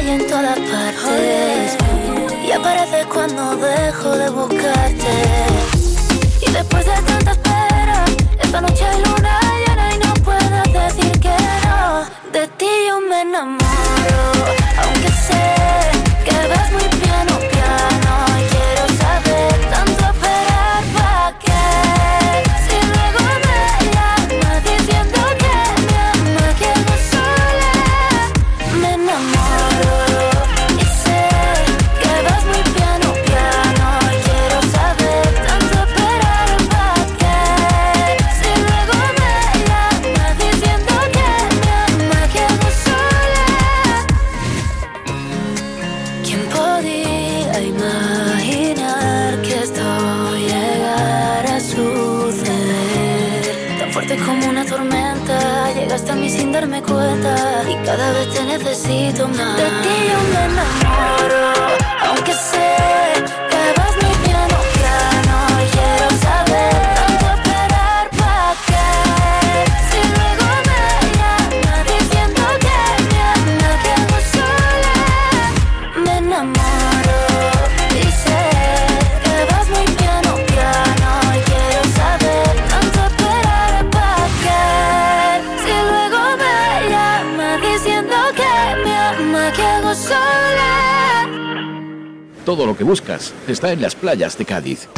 [0.03, 1.77] calle en todas partes.
[2.45, 5.15] Y apareces cuando dejo de buscarte.
[6.45, 8.05] Y después de tanta espera
[8.39, 11.35] Esta noche hay luna llena y no puedes decir que
[11.65, 12.05] no.
[12.31, 14.23] De ti yo me enamoro
[14.83, 15.62] Aunque sé
[93.47, 94.89] está en las playas de Cádiz.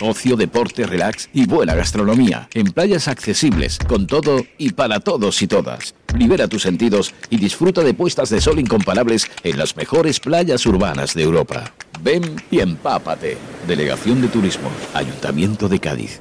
[0.00, 2.48] Ocio, deporte, relax y buena gastronomía.
[2.54, 5.94] En playas accesibles, con todo y para todos y todas.
[6.16, 11.14] Libera tus sentidos y disfruta de puestas de sol incomparables en las mejores playas urbanas
[11.14, 11.72] de Europa.
[12.00, 13.36] Ven y empápate.
[13.66, 16.20] Delegación de Turismo, Ayuntamiento de Cádiz.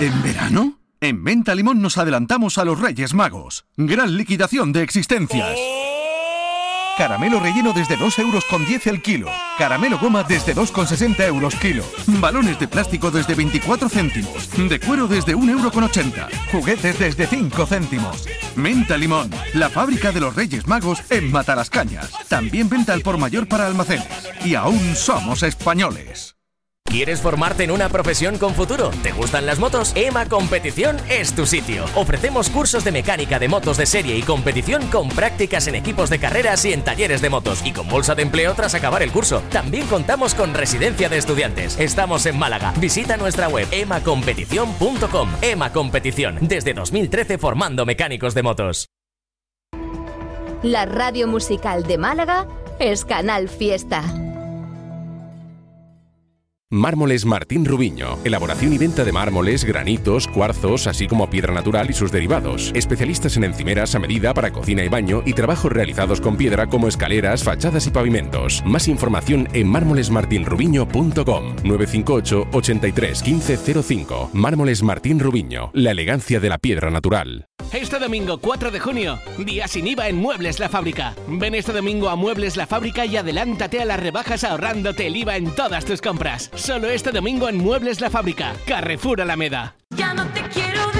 [0.00, 0.78] ¿En verano?
[1.00, 3.64] En Venta Limón nos adelantamos a los Reyes Magos.
[3.76, 5.58] Gran liquidación de existencias.
[6.96, 9.28] Caramelo relleno desde 2 euros con 10 el kilo.
[9.56, 11.84] Caramelo goma desde 2,60 euros kilo.
[12.06, 14.50] Balones de plástico desde 24 céntimos.
[14.56, 16.28] De cuero desde 1 euro con 80.
[16.52, 18.28] Juguetes desde 5 céntimos.
[18.56, 22.10] Menta Limón, la fábrica de los Reyes Magos en Matalascañas.
[22.28, 24.06] También venta al por mayor para almacenes.
[24.44, 26.31] Y aún somos españoles.
[26.92, 28.90] ¿Quieres formarte en una profesión con futuro?
[29.02, 29.92] ¿Te gustan las motos?
[29.94, 31.86] EMA Competición es tu sitio.
[31.94, 36.18] Ofrecemos cursos de mecánica de motos de serie y competición con prácticas en equipos de
[36.18, 39.42] carreras y en talleres de motos y con bolsa de empleo tras acabar el curso.
[39.50, 41.80] También contamos con residencia de estudiantes.
[41.80, 42.74] Estamos en Málaga.
[42.76, 45.30] Visita nuestra web emacompetición.com.
[45.40, 48.90] EMA Competición, desde 2013 formando mecánicos de motos.
[50.62, 52.46] La radio musical de Málaga
[52.78, 54.04] es Canal Fiesta.
[56.72, 58.16] Mármoles Martín Rubiño.
[58.24, 62.72] Elaboración y venta de mármoles, granitos, cuarzos, así como piedra natural y sus derivados.
[62.74, 66.88] Especialistas en encimeras a medida para cocina y baño y trabajos realizados con piedra como
[66.88, 68.62] escaleras, fachadas y pavimentos.
[68.64, 74.30] Más información en mármolesmartinrubiño.com 958 83 1505.
[74.32, 75.72] Mármoles Martín Rubiño.
[75.74, 77.48] La elegancia de la piedra natural.
[77.72, 81.14] Este domingo 4 de junio, día sin IVA en Muebles La Fábrica.
[81.26, 85.36] Ven este domingo a Muebles La Fábrica y adelántate a las rebajas ahorrándote el IVA
[85.36, 86.50] en todas tus compras.
[86.62, 89.74] Solo este domingo en Muebles La Fábrica, Carrefour Alameda.
[89.96, 90.92] Ya no te quiero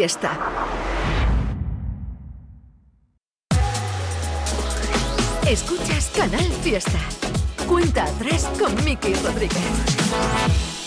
[0.00, 0.30] fiesta.
[5.46, 6.98] Escuchas Canal Fiesta.
[7.68, 10.79] Cuenta atrás con Miki Rodríguez.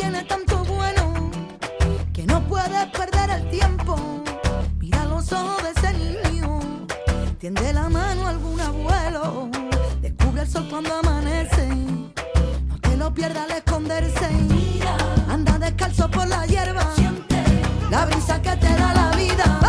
[0.00, 1.30] tiene tanto bueno
[2.14, 3.96] que no puedes perder el tiempo.
[4.78, 6.58] Mira los ojos de ese niño,
[7.38, 9.50] tiende la mano a algún abuelo,
[10.00, 11.66] descubre el sol cuando amanece.
[12.68, 14.28] No te lo pierdas al esconderse.
[15.28, 17.42] Anda descalzo por la hierba, Siente.
[17.90, 19.59] la brisa que te da la vida.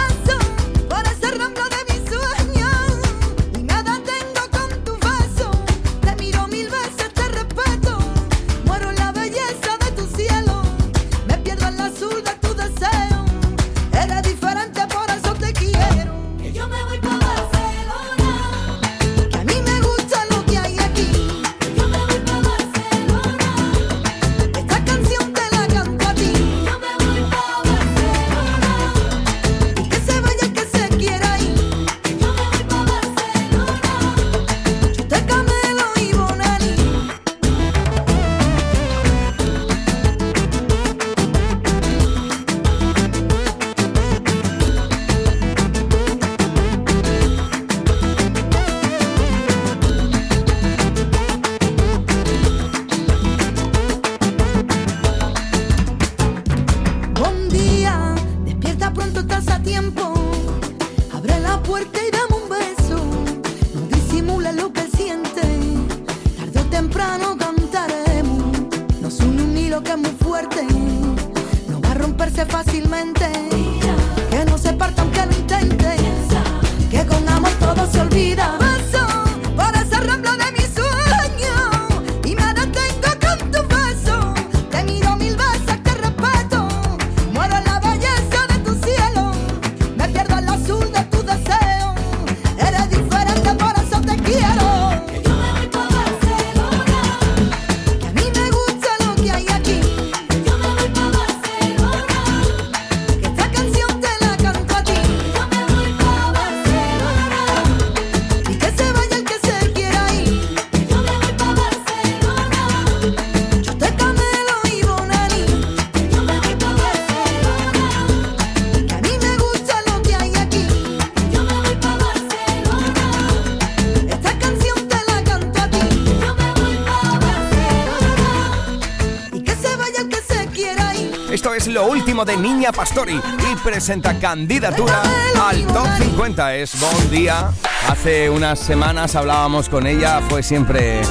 [132.12, 135.02] De Niña Pastori y presenta candidatura
[135.48, 136.56] al Top 50.
[136.56, 137.50] Es Bon Día.
[137.88, 141.02] Hace unas semanas hablábamos con ella, fue siempre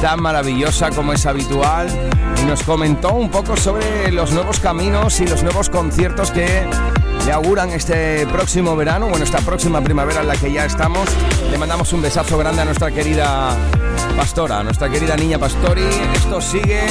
[0.00, 1.88] tan maravillosa como es habitual
[2.40, 6.64] y nos comentó un poco sobre los nuevos caminos y los nuevos conciertos que
[7.26, 11.08] le auguran este próximo verano, bueno, esta próxima primavera en la que ya estamos.
[11.50, 13.56] Le mandamos un besazo grande a nuestra querida
[14.16, 15.82] Pastora, nuestra querida niña Pastori.
[16.14, 16.82] Esto sigue,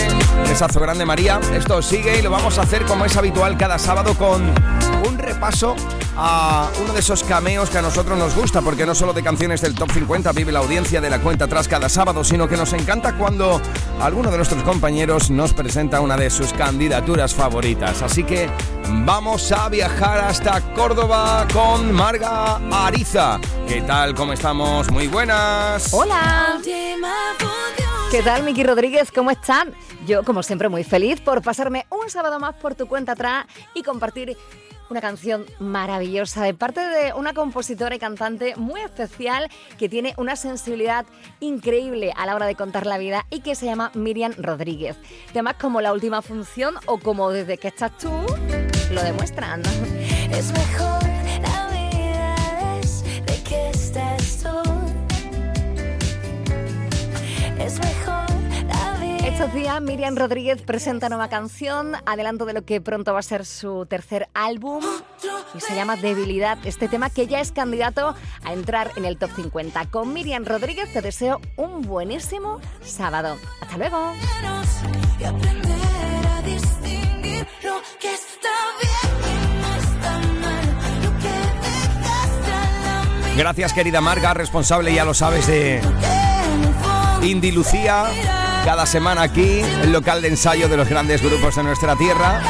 [0.47, 4.13] besazo grande María, esto sigue y lo vamos a hacer como es habitual cada sábado
[4.15, 4.41] con
[5.07, 5.75] un repaso
[6.15, 9.61] a uno de esos cameos que a nosotros nos gusta, porque no solo de canciones
[9.61, 12.73] del top 50 vive la audiencia de la cuenta atrás cada sábado, sino que nos
[12.73, 13.61] encanta cuando
[13.99, 18.01] alguno de nuestros compañeros nos presenta una de sus candidaturas favoritas.
[18.01, 18.49] Así que
[19.05, 23.39] vamos a viajar hasta Córdoba con Marga Ariza.
[23.67, 24.13] ¿Qué tal?
[24.13, 24.91] ¿Cómo estamos?
[24.91, 25.93] Muy buenas.
[25.93, 26.59] Hola.
[28.11, 29.11] ¿Qué tal, Miki Rodríguez?
[29.11, 29.73] ¿Cómo están?
[30.05, 33.81] Yo, como siempre, muy feliz por pasarme un sábado más por tu cuenta atrás y
[33.81, 34.37] compartir
[34.89, 39.49] una canción maravillosa de parte de una compositora y cantante muy especial
[39.79, 41.07] que tiene una sensibilidad
[41.39, 44.95] increíble a la hora de contar la vida y que se llama Miriam Rodríguez.
[45.33, 48.11] Temas como La Última Función o como Desde que estás tú
[48.91, 49.63] lo demuestran.
[50.31, 51.02] Es mejor
[59.33, 63.47] Estos días Miriam Rodríguez presenta nueva canción, adelanto de lo que pronto va a ser
[63.47, 64.83] su tercer álbum
[65.55, 68.13] y se llama Debilidad, este tema que ya es candidato
[68.43, 69.87] a entrar en el top 50.
[69.89, 73.35] Con Miriam Rodríguez te deseo un buenísimo sábado.
[73.59, 74.13] Hasta luego.
[83.35, 85.81] Gracias querida Marga, responsable, ya lo sabes, de
[87.23, 88.52] Indy Lucía.
[88.65, 92.41] Cada semana aquí, el local de ensayo de los grandes grupos de nuestra tierra.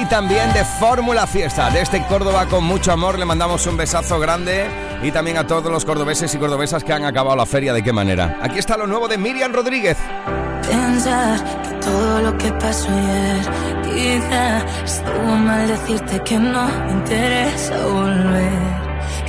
[0.00, 1.70] Y también de Fórmula Fiesta.
[1.70, 4.66] Desde Córdoba, con mucho amor, le mandamos un besazo grande.
[5.02, 7.72] Y también a todos los cordobeses y cordobesas que han acabado la feria.
[7.72, 8.38] ¿De qué manera?
[8.42, 9.96] Aquí está lo nuevo de Miriam Rodríguez.
[10.68, 13.50] Pensar que todo lo que pasó ayer
[13.84, 18.69] quizá estuvo mal decirte que no me interesa volver.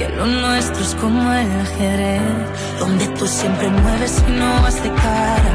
[0.01, 2.49] Que lo nuestro es como el ajedrez,
[2.79, 5.53] donde tú siempre mueves y no vas de cara.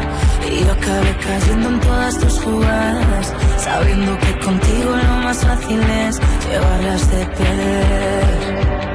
[0.48, 6.20] Y yo acabé cayendo en todas tus jugadas, sabiendo que contigo lo más fácil es
[6.48, 8.86] llevarlas de perder.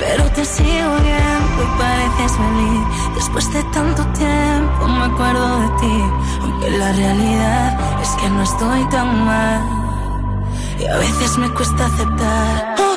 [0.00, 3.14] Pero te sigo viendo y pareces feliz.
[3.14, 6.04] Después de tanto tiempo me acuerdo de ti.
[6.40, 9.62] Aunque la realidad es que no estoy tan mal.
[10.80, 12.91] Y a veces me cuesta aceptar.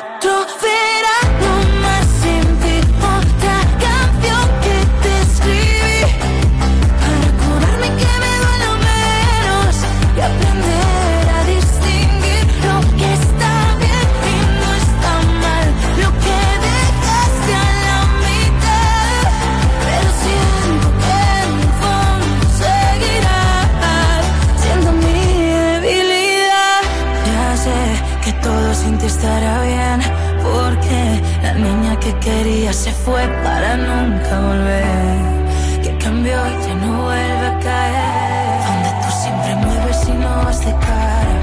[33.06, 35.80] Fue para nunca volver.
[35.82, 38.58] Que cambió y ya no vuelve a caer.
[38.66, 41.36] Donde tú siempre mueves y no vas de cara.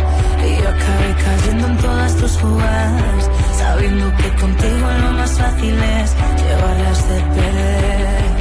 [0.45, 3.22] Y yo acabé cayendo en todas tus jugadas.
[3.57, 6.09] Sabiendo que contigo lo más fácil es
[6.41, 8.34] llevarlas de perder.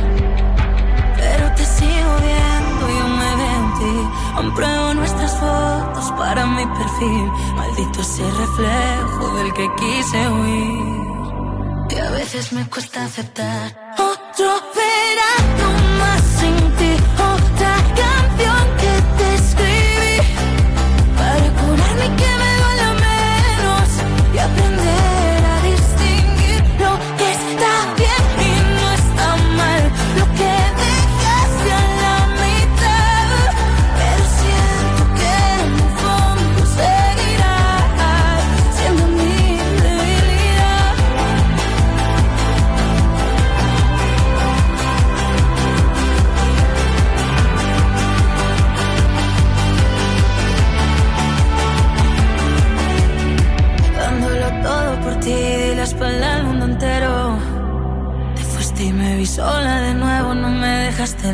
[1.19, 3.95] Pero te sigo viendo, yo me veo en ti.
[4.97, 7.31] Nuestras fotos para mi perfil.
[7.57, 11.02] Maldito ese reflejo del que quise huir.
[12.33, 13.95] Veces me cuesta aceptar.
[13.99, 14.73] Otro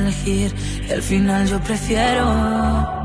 [0.08, 0.54] elegir.
[0.88, 2.97] Y al final yo prefiero.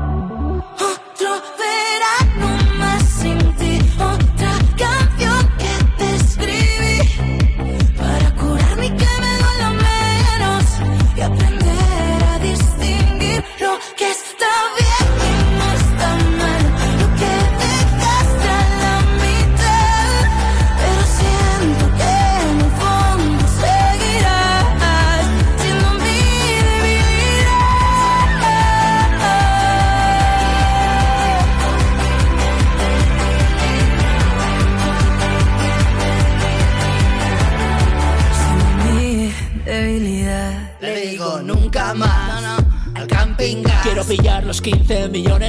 [45.22, 45.43] Los 15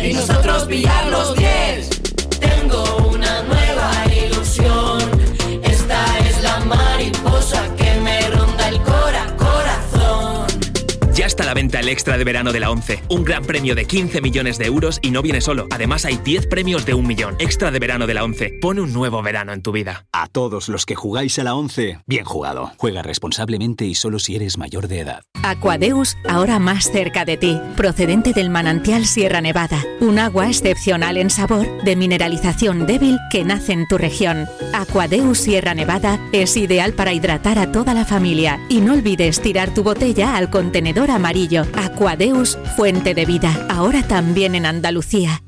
[12.05, 13.01] extra de verano de la 11.
[13.09, 15.65] Un gran premio de 15 millones de euros y no viene solo.
[15.71, 17.35] Además hay 10 premios de un millón.
[17.39, 18.59] Extra de verano de la 11.
[18.61, 20.05] Pone un nuevo verano en tu vida.
[20.11, 22.71] A todos los que jugáis a la 11, bien jugado.
[22.77, 25.23] Juega responsablemente y solo si eres mayor de edad.
[25.41, 31.31] Aquadeus, ahora más cerca de ti, procedente del manantial Sierra Nevada, un agua excepcional en
[31.31, 34.47] sabor, de mineralización débil que nace en tu región.
[34.73, 39.73] Aquadeus Sierra Nevada es ideal para hidratar a toda la familia y no olvides tirar
[39.73, 41.63] tu botella al contenedor amarillo.
[41.73, 41.94] Aquadeus,
[42.75, 45.41] fuente de vida, ahora también en Andalucía.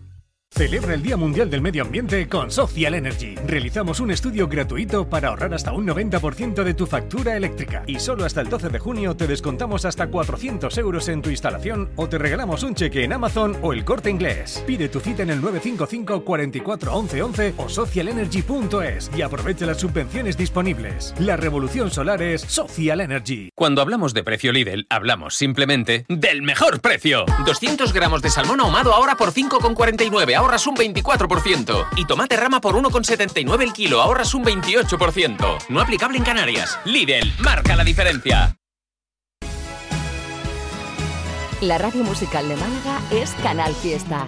[0.51, 3.35] Celebra el Día Mundial del Medio Ambiente con Social Energy.
[3.45, 7.83] Realizamos un estudio gratuito para ahorrar hasta un 90% de tu factura eléctrica.
[7.85, 11.91] Y solo hasta el 12 de junio te descontamos hasta 400 euros en tu instalación
[11.95, 14.63] o te regalamos un cheque en Amazon o el corte inglés.
[14.65, 20.37] Pide tu cita en el 955 44 11 11 o socialenergy.es y aprovecha las subvenciones
[20.37, 21.13] disponibles.
[21.19, 23.49] La revolución solar es Social Energy.
[23.53, 27.25] Cuando hablamos de precio Lidl, hablamos simplemente del mejor precio.
[27.45, 31.87] 200 gramos de salmón ahumado ahora por 5,49, ahorras un 24%.
[31.97, 35.65] Y tomate rama por 1,79 el kilo, ahorras un 28%.
[35.69, 36.79] No aplicable en Canarias.
[36.85, 38.57] Lidl, marca la diferencia.
[41.61, 44.27] La radio musical de Málaga es Canal Fiesta.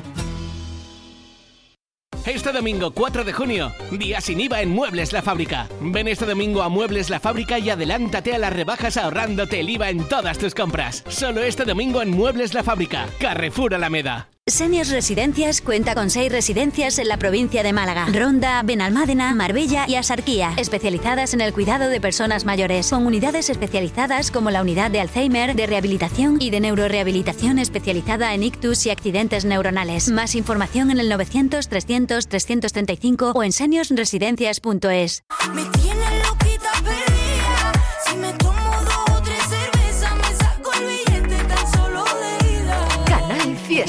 [2.25, 5.67] Este domingo 4 de junio, día sin IVA en Muebles La Fábrica.
[5.79, 9.89] Ven este domingo a Muebles La Fábrica y adelántate a las rebajas ahorrándote el IVA
[9.89, 11.03] en todas tus compras.
[11.07, 14.29] Solo este domingo en Muebles La Fábrica, Carrefour Alameda.
[14.49, 19.95] Seniors Residencias cuenta con seis residencias en la provincia de Málaga, Ronda, Benalmádena, Marbella y
[19.95, 25.01] Asarquía, especializadas en el cuidado de personas mayores, con unidades especializadas como la unidad de
[25.01, 30.09] Alzheimer, de rehabilitación y de neurorehabilitación especializada en ictus y accidentes neuronales.
[30.09, 35.23] Más información en el 900 300 335 o en seniorsresidencias.es.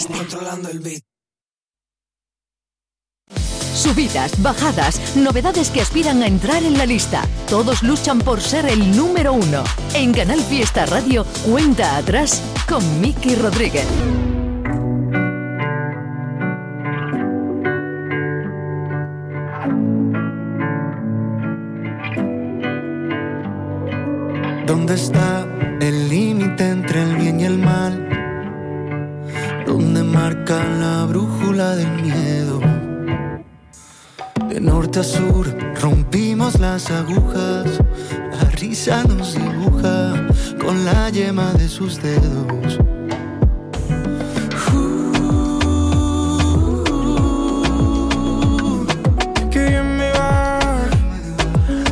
[0.06, 0.14] Fiesta.
[0.14, 1.02] Controlando el beat.
[3.74, 7.22] Subidas, bajadas, novedades que aspiran a entrar en la lista.
[7.48, 9.64] Todos luchan por ser el número uno.
[9.94, 13.86] En Canal Fiesta Radio, cuenta atrás con Miki Rodríguez.
[24.66, 25.46] ¿Dónde está
[25.80, 28.09] el límite entre el bien y el mal?
[29.66, 32.60] ¿Dónde marca la brújula del miedo?
[34.48, 35.46] De norte a sur
[35.80, 37.66] rompimos las agujas,
[38.32, 40.26] la risa nos dibuja
[40.60, 42.78] con la yema de sus dedos.
[49.50, 50.58] Que bien me va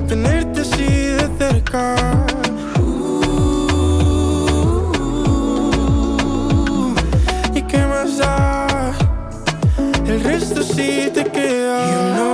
[0.07, 2.07] tenerte así de cerca.
[10.51, 11.90] El resto sí te queda.
[11.90, 12.28] You know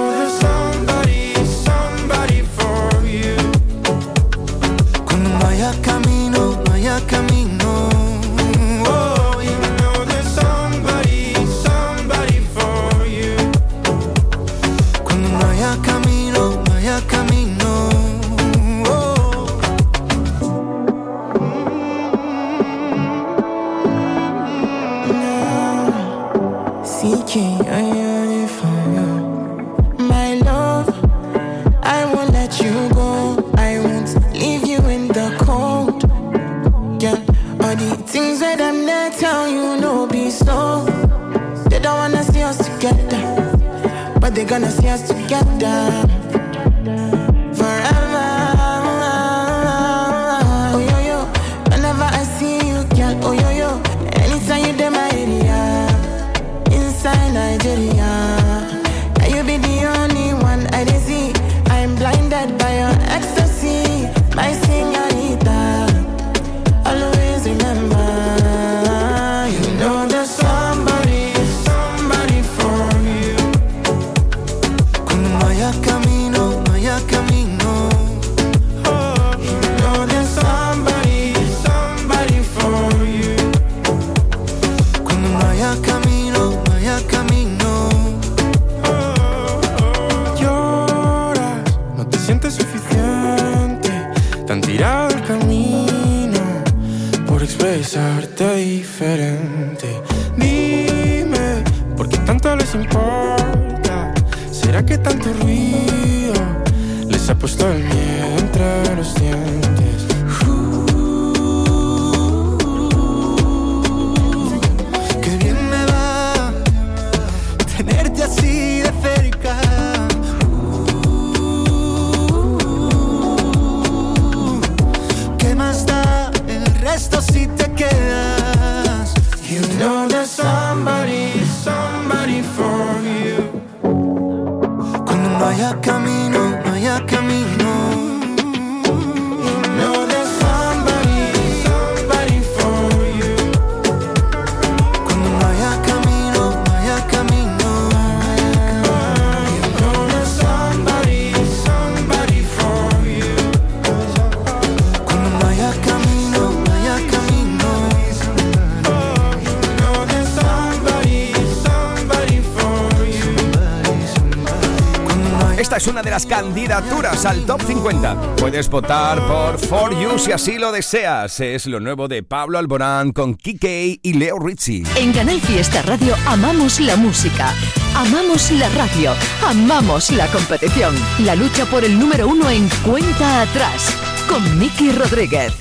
[167.85, 168.37] 50.
[168.37, 171.39] Puedes votar por For You si así lo deseas.
[171.41, 174.85] Es lo nuevo de Pablo Alborán con Kike y Leo Rizzi.
[174.97, 177.53] En Canal Fiesta Radio amamos la música,
[177.95, 179.12] amamos la radio,
[179.47, 180.95] amamos la competición.
[181.18, 183.95] La lucha por el número uno en cuenta atrás
[184.30, 185.53] con Miki Rodríguez.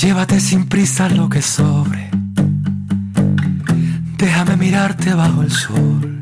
[0.00, 2.08] Llévate sin prisa lo que sobre.
[4.16, 6.13] Déjame mirarte bajo el sol.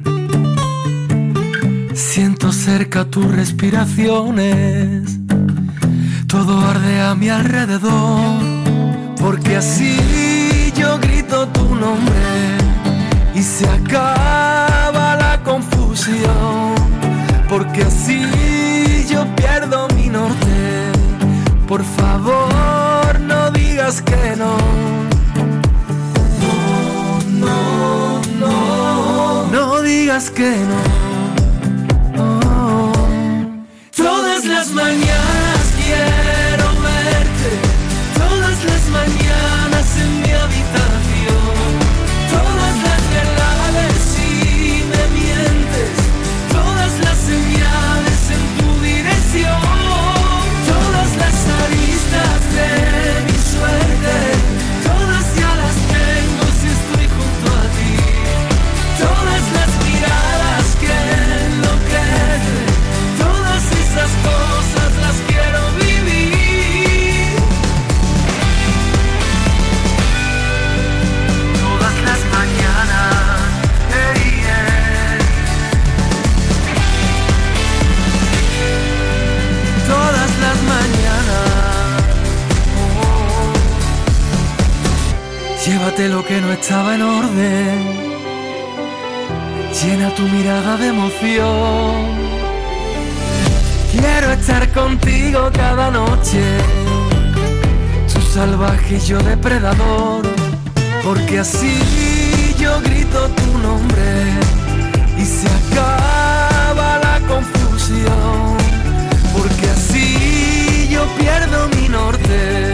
[1.94, 5.18] Siento cerca tus respiraciones.
[6.26, 8.42] Todo arde a mi alrededor.
[9.20, 12.56] Porque así yo grito tu nombre.
[13.34, 16.74] Y se acaba la confusión.
[17.48, 20.92] Porque así yo pierdo mi norte.
[21.68, 24.56] Por favor, no digas que no.
[27.28, 29.46] No, no, no.
[29.50, 31.11] No digas que no.
[34.62, 35.11] Las mañanas
[93.92, 96.42] Quiero estar contigo cada noche.
[98.12, 100.26] Tú salvaje y yo depredador.
[101.04, 101.78] Porque así
[102.58, 104.32] yo grito tu nombre.
[105.16, 108.56] Y se acaba la confusión.
[109.32, 112.71] Porque así yo pierdo mi norte.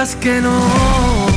[0.00, 1.29] digas que no.